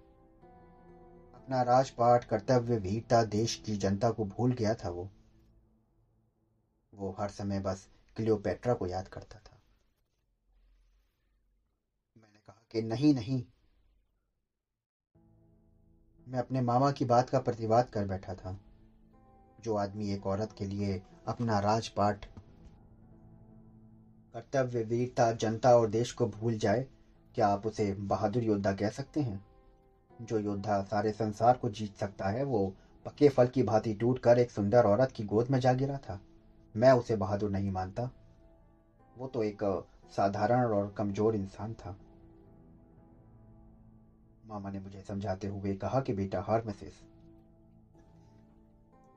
अपना 1.42 1.62
राजपाट 1.62 2.24
कर्तव्य 2.24 2.76
वीरता 2.76 3.22
देश 3.22 3.54
की 3.66 3.76
जनता 3.76 4.10
को 4.10 4.24
भूल 4.24 4.52
गया 4.52 4.74
था 4.74 4.88
वो। 4.88 5.08
वो 6.94 7.16
हर 7.18 7.28
समय 7.28 7.60
बस 7.60 7.88
क्लियोपेट्रा 8.16 8.74
को 8.74 8.86
याद 8.86 9.08
करता 9.08 9.38
था। 9.38 9.58
मैंने 12.16 12.38
कहा 12.38 12.62
कि 12.72 12.80
नहीं 12.80 13.14
नहीं। 13.14 13.44
मैं 16.28 16.38
अपने 16.38 16.60
मामा 16.60 16.90
की 16.90 17.04
बात 17.04 17.30
का 17.30 17.38
प्रतिवाद 17.38 17.90
कर 17.90 18.04
बैठा 18.04 18.34
था, 18.34 18.56
जो 19.60 19.74
आदमी 19.74 20.10
एक 20.10 20.26
औरत 20.26 20.52
के 20.52 20.64
लिए 20.64 21.00
अपना 21.26 21.58
राजपाट 21.58 22.24
कर्तव्य 24.34 24.82
वीरता 24.82 25.32
जनता 25.32 25.76
और 25.76 25.88
देश 25.88 26.12
को 26.12 26.26
भूल 26.26 26.56
जाए, 26.56 26.86
क्या 27.34 27.46
आप 27.46 27.66
उसे 27.66 27.92
बहादुर 27.92 28.42
योद्धा 28.42 28.72
कह 28.72 28.88
सकते 28.88 29.20
हैं? 29.20 29.51
जो 30.22 30.38
योद्धा 30.38 30.82
सारे 30.82 31.12
संसार 31.12 31.56
को 31.56 31.68
जीत 31.68 31.96
सकता 31.96 32.28
है, 32.28 32.42
वो 32.42 32.72
पके 33.06 33.28
फल 33.28 33.46
की 33.46 33.62
भांति 33.62 33.94
टूट 33.94 34.18
कर 34.18 34.38
एक 34.38 34.50
सुंदर 34.50 34.84
औरत 34.84 35.12
की 35.12 35.24
गोद 35.24 35.50
में 35.50 35.58
जा 35.58 35.72
गिरा 35.72 35.96
था। 35.96 36.20
मैं 36.76 36.92
उसे 36.92 37.16
बहादुर 37.16 37.50
नहीं 37.50 37.70
मानता। 37.70 38.10
वो 39.18 39.26
तो 39.26 39.42
एक 39.42 39.84
साधारण 40.10 40.64
और 40.64 40.94
कमज़ोर 40.96 41.34
इंसान 41.34 41.74
था। 41.74 41.96
मामा 44.46 44.70
ने 44.70 44.78
मुझे 44.78 45.00
समझाते 45.00 45.46
हुए 45.46 45.74
कहा 45.74 46.00
कि 46.00 46.12
बेटा, 46.12 46.40
हार 46.40 46.62
मिसेस। 46.66 47.02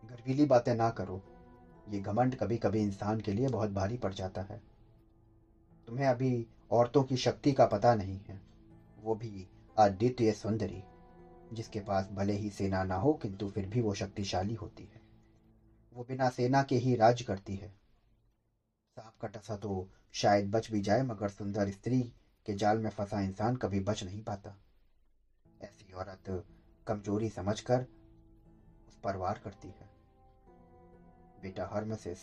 गर्वीली 0.05 0.45
बातें 0.45 0.73
ना 0.73 0.89
करो। 0.89 1.21
ये 1.89 1.99
घमंड 1.99 2.35
कभी 2.35 2.57
कभी 2.57 2.81
इंसान 2.81 3.19
के 3.19 3.31
लिए 3.31 3.47
बहुत 3.47 3.69
भारी 3.69 3.97
पड़ 3.97 4.13
जाता 4.13 4.41
है। 4.41 4.61
तुम्हें 5.87 6.07
अभी 6.07 6.47
औरतों 6.71 7.03
की 7.03 7.17
शक्ति 7.17 7.53
का 7.53 7.65
पता 7.65 7.93
नहीं 7.95 8.19
है। 8.19 8.41
वो 9.03 9.15
भी 9.15 9.47
अद्वितीय 9.77 10.31
सुंदरी। 10.31 10.83
जिसके 11.53 11.79
पास 11.79 12.09
भले 12.11 12.33
ही 12.33 12.49
सेना 12.49 12.83
ना 12.83 12.95
हो, 12.95 13.13
किंतु 13.13 13.49
फिर 13.49 13.65
भी 13.65 13.81
वो 13.81 13.93
शक्तिशाली 13.93 14.53
होती 14.53 14.83
है। 14.83 15.01
वो 15.93 16.03
बिना 16.03 16.29
सेना 16.29 16.63
के 16.63 16.75
ही 16.75 16.95
राज 16.95 17.21
करती 17.21 17.55
है। 17.55 17.69
सांप 18.97 19.13
का 19.21 19.27
टसा 19.27 19.55
तो 19.55 19.89
शायद 20.11 20.51
बच 20.51 20.71
भी 20.71 20.81
जाए, 20.81 21.01
मगर 21.01 21.29
सुंदर 21.29 21.69
स्त्री 21.69 22.13
के 22.45 22.53
जाल 22.53 22.77
में 22.77 22.89
फंसा 22.89 23.21
इंसान 23.21 23.55
कभी 23.55 23.79
बच 23.79 24.03
नहीं 24.03 24.23
पाता। 24.23 24.55
ऐसी 25.61 25.93
औरत 25.93 26.45
कमज़ोरी 26.87 27.29
समझकर 27.29 27.85
उस 28.87 28.97
पर 29.03 29.15
वार 29.15 29.41
करती 29.43 29.67
है। 29.67 29.89
बेटा 31.41 31.65
हरमसिस, 31.65 32.17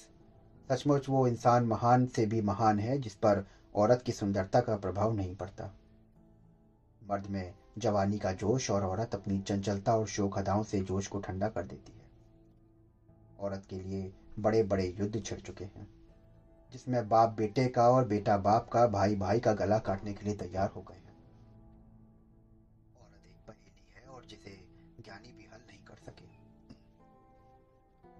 सचमुच 0.69 1.09
वो 1.09 1.27
इंसान 1.27 1.65
महान 1.65 2.07
से 2.07 2.27
भी 2.27 2.41
महान 2.41 2.79
है, 2.79 2.99
जिस 2.99 3.15
पर 3.15 3.47
औरत 3.75 4.03
की 4.03 4.13
सुंदरता 4.13 4.61
का 4.61 4.77
प्रभाव 4.77 5.13
नहीं 5.13 5.35
पड़ता। 5.35 5.75
मर्द 7.03 7.27
में 7.27 7.55
जवानी 7.77 8.19
का 8.19 8.33
जोश 8.35 8.71
और 8.71 8.85
औरत 8.85 9.15
अपनी 9.15 9.39
चंचलता 9.41 9.97
और 9.97 10.07
शोक 10.09 10.39
अदाओं 10.39 10.63
से 10.63 10.81
जोश 10.83 11.07
को 11.07 11.19
ठंडा 11.21 11.49
कर 11.49 11.63
देती 11.65 11.93
है। 11.93 12.11
औरत 13.41 13.67
के 13.67 13.79
लिए 13.79 14.13
बड़े 14.39 14.63
बड़े 14.63 14.85
युद्ध 14.91 15.21
छिड़ 15.21 15.39
चुके 15.41 15.65
हैं, 15.65 15.87
जिसमें 16.73 17.09
बाप 17.09 17.29
बेटे 17.37 17.67
का 17.69 17.89
और 17.91 18.05
बेटा 18.07 18.37
बाप 18.39 18.69
का 18.69 18.87
भाई 18.89 19.15
भाई 19.17 19.41
का 19.41 19.53
गला 19.53 19.79
काटने 19.81 20.13
के 20.13 20.25
लिए 20.25 20.35
तैयार 20.37 20.69
हो 20.69 20.81
गए 20.81 20.95
हैं। 20.97 21.15
औरत 22.97 23.27
एक 23.27 23.37
पहेली 23.49 23.95
है 23.95 24.07
और 24.07 24.25
जिसे 24.27 24.59
ज्ञानी 25.01 25.33
भी 25.33 25.49
हल 25.53 25.61
नहीं 25.61 25.85
कर 25.85 25.97
सके। 25.97 26.27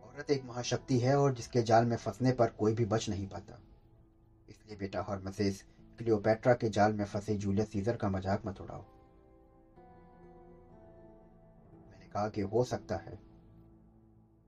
औरत 0.07 0.31
एक 0.31 0.45
महाशक्ति 0.45 0.99
है 0.99 1.17
और 1.19 1.33
जिसके 1.33 1.63
जाल 1.63 1.85
में 1.85 1.97
फंसने 1.97 2.33
पर 2.33 2.51
कोई 2.59 2.73
भी 2.73 2.85
बच 2.87 3.09
नहीं 3.09 3.27
पाता। 3.27 3.59
इसलिए 4.49 4.77
बेटा 4.77 5.01
हॉर्मसेस 5.01 5.63
क्लियोपेट्रा 5.99 6.55
के 6.55 6.69
जाल 6.71 6.93
में 6.93 7.05
फंसे 7.05 7.37
जूलियस 7.37 7.71
सीजर 7.71 7.97
का 7.97 8.09
मज़ाक 8.09 8.47
मत 8.47 8.61
उड़ाओ। 8.61 8.85
कहा 12.13 12.29
कि 12.29 12.41
हो 12.41 12.65
सकता 12.65 12.97
है। 12.97 13.19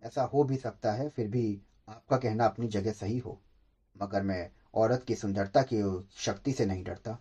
ऐसा 0.03 0.23
हो 0.23 0.45
भी 0.45 0.57
सकता 0.57 0.93
है, 0.93 1.09
फिर 1.09 1.29
भी 1.29 1.61
आपका 1.89 2.17
कहना 2.17 2.45
अपनी 2.45 2.69
जगह 2.69 2.91
सही 2.91 3.19
हो। 3.19 3.41
मगर 4.03 4.23
मैं 4.23 4.51
औरत 4.75 5.03
की 5.03 5.15
सुंदरता 5.15 5.63
की 5.63 6.09
शक्ति 6.11 6.53
से 6.53 6.65
नहीं 6.65 6.85
डरता। 6.85 7.19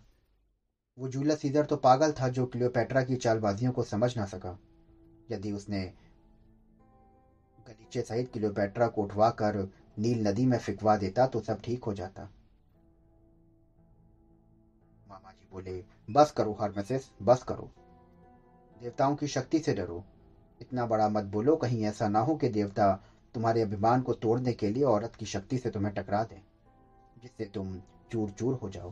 वो 0.98 1.08
जूलियस 1.08 1.38
सीजर 1.38 1.64
तो 1.64 1.76
पागल 1.76 2.12
था 2.12 2.28
जो 2.28 2.46
क्लियोपेट्रा 2.46 3.02
की 3.02 3.16
चालबाजियों 3.16 3.72
को 3.72 3.82
समझ 3.82 4.16
ना 4.16 4.24
सका। 4.24 4.58
यदि 5.30 5.52
उसने 5.52 5.92
गलीचे 7.66 8.02
सहित 8.02 8.32
क्लियोपेट्रा 8.32 8.88
को 8.88 9.02
उठवा 9.02 9.30
कर 9.30 9.68
नील 9.98 10.28
नदी 10.28 10.46
में 10.46 10.58
फिकवा 10.58 10.96
देता 10.96 11.26
तो 11.26 11.40
सब 11.40 11.60
ठीक 11.60 11.84
हो 11.84 11.92
जाता। 11.92 12.22
मामा 15.08 15.30
जी 15.30 15.48
बोले, 15.52 15.84
बस 16.10 16.30
करो 16.30 16.52
हर 16.52 16.60
हार्मेसिस, 16.60 17.02
बस 17.22 17.42
करो। 17.42 17.70
देवताओं 18.80 19.14
की 19.14 19.26
शक्ति 19.26 19.58
से 19.58 19.74
डरो। 19.74 20.04
इतना 20.60 20.84
बड़ा 20.86 21.08
मत 21.08 21.24
बोलो, 21.24 21.54
कहीं 21.56 21.84
ऐसा 21.84 22.08
ना 22.08 22.18
हो 22.18 22.34
कि 22.34 22.48
देवता 22.48 22.92
तुम्हारे 23.34 23.60
अभिमान 23.60 24.02
को 24.02 24.12
तोड़ने 24.14 24.52
के 24.52 24.68
लिए 24.68 24.82
औरत 24.84 25.14
की 25.14 25.26
शक्ति 25.26 25.58
से 25.58 25.70
तुम्हें 25.70 25.92
टकरा 25.94 26.22
दें, 26.24 26.40
जिससे 27.22 27.44
तुम 27.44 27.78
चूर 28.12 28.30
चूर 28.30 28.54
हो 28.54 28.68
जाओ। 28.68 28.90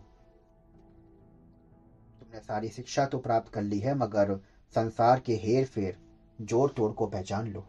तुमने 2.20 2.40
सारी 2.40 2.68
शिक्षा 2.68 3.06
तो 3.06 3.18
प्राप्त 3.18 3.52
कर 3.52 3.62
ली 3.62 3.78
है, 3.78 3.94
मगर 3.94 4.36
संसार 4.74 5.20
के 5.20 5.34
हेर 5.34 5.64
फेर 5.64 5.98
ज़ोर 6.38 6.70
तोड़ 6.70 6.90
को 6.92 7.06
पहचान 7.06 7.46
लो। 7.46 7.64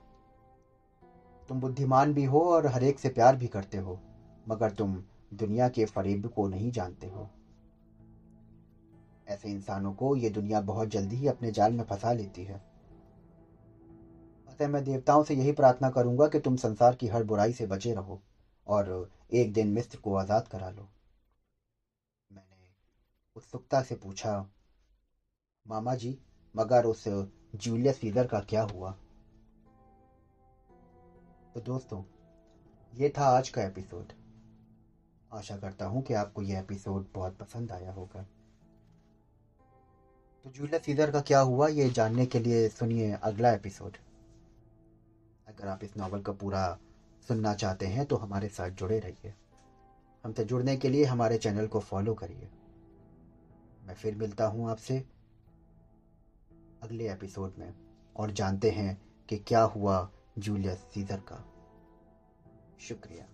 तुम 1.49 1.59
बुद्धिमान 1.59 2.13
भी 2.13 2.23
हो 2.23 2.43
और 2.49 2.67
हरेक 2.67 2.99
से 2.99 3.09
प्यार 3.09 3.35
भी 3.35 3.47
करते 3.47 3.77
हो, 3.77 3.99
मगर 4.47 4.71
तुम 4.71 5.01
दुनिया 5.33 5.67
के 5.67 5.85
फरेब 5.85 6.27
को 6.27 6.47
नहीं 6.47 6.71
जानते 6.71 7.07
हो। 7.07 7.29
ऐसे 9.27 9.49
इंसानों 9.49 9.91
को 9.93 10.15
ये 10.15 10.29
दुनिया 10.29 10.59
बहुत 10.61 10.87
जल्दी 10.87 11.15
ही 11.15 11.27
अपने 11.27 11.51
जाल 11.51 11.71
में 11.71 11.83
फंसा 11.83 12.11
लेती 12.11 12.43
है। 12.43 12.61
अतः 14.53 14.67
मैं 14.67 14.83
देवताओं 14.83 15.23
से 15.23 15.35
यही 15.35 15.51
प्रार्थना 15.51 15.89
करूँगा 15.89 16.27
कि 16.27 16.39
तुम 16.39 16.55
संसार 16.55 16.95
की 16.95 17.07
हर 17.07 17.23
बुराई 17.23 17.53
से 17.53 17.65
बचे 17.65 17.93
रहो 17.93 18.21
और 18.67 19.09
एक 19.33 19.53
दिन 19.53 19.67
मिस्र 19.67 19.97
को 19.97 20.15
आज़ाद 20.15 20.47
करा 20.47 20.69
लो। 20.69 20.87
मैंने 22.31 22.69
उत्सुकता 23.35 23.81
से 23.81 23.95
पूछा, 23.95 24.35
मामा 25.65 25.95
जी, 25.95 26.17
मगर 26.55 26.85
उस 26.85 27.03
जूलियस 27.55 27.99
सीजर 27.99 28.27
का 28.27 28.39
क्या 28.39 28.61
हुआ? 28.63 28.91
तो 31.53 31.61
दोस्तों, 31.61 32.03
ये 32.93 33.09
था 33.09 33.25
आज 33.27 33.49
का 33.49 33.63
एपिसोड। 33.63 34.13
आशा 35.31 35.57
करता 35.57 35.85
हूँ 35.85 36.03
कि 36.03 36.13
आपको 36.13 36.41
यह 36.41 36.59
एपिसोड 36.59 37.05
बहुत 37.15 37.37
पसंद 37.37 37.71
आया 37.71 37.91
होगा। 37.91 38.25
तो 40.45 40.49
जूलियस 40.49 40.85
सीजर 40.85 41.11
का 41.11 41.21
क्या 41.21 41.39
हुआ, 41.39 41.67
ये 41.67 41.89
जानने 41.89 42.25
के 42.25 42.39
लिए 42.39 42.67
सुनिए 42.69 43.11
अगला 43.13 43.53
एपिसोड। 43.53 43.97
अगर 45.47 45.67
आप 45.67 45.83
इस 45.83 45.97
नावल 45.97 46.21
का 46.21 46.31
पूरा 46.31 46.79
सुनना 47.27 47.53
चाहते 47.53 47.87
हैं 47.87 48.05
तो 48.05 48.15
हमारे 48.15 48.47
साथ 48.47 48.69
जुड़े 48.69 48.99
रहिए। 48.99 49.33
हमसे 50.23 50.43
जुड़ने 50.43 50.77
के 50.77 50.89
लिए 50.89 51.05
हमारे 51.05 51.37
चैनल 51.37 51.67
को 51.67 51.79
फॉलो 51.79 52.13
करिए। 52.13 52.49
मैं 53.83 53.93
फिर 53.93 54.15
मिलता 54.15 54.45
हूँ 54.45 54.69
आपसे 54.69 55.05
अगले 56.83 57.11
एपिसोड 57.11 57.53
में। 57.57 57.73
और 58.15 58.31
जानते 58.31 58.71
हैं 58.71 59.01
कि 59.29 59.37
क्या 59.37 59.61
हुआ 59.61 60.11
जूलियस 60.37 60.77
सीजर 60.77 61.17
का। 61.17 61.45
शुक्रिया। 62.79 63.32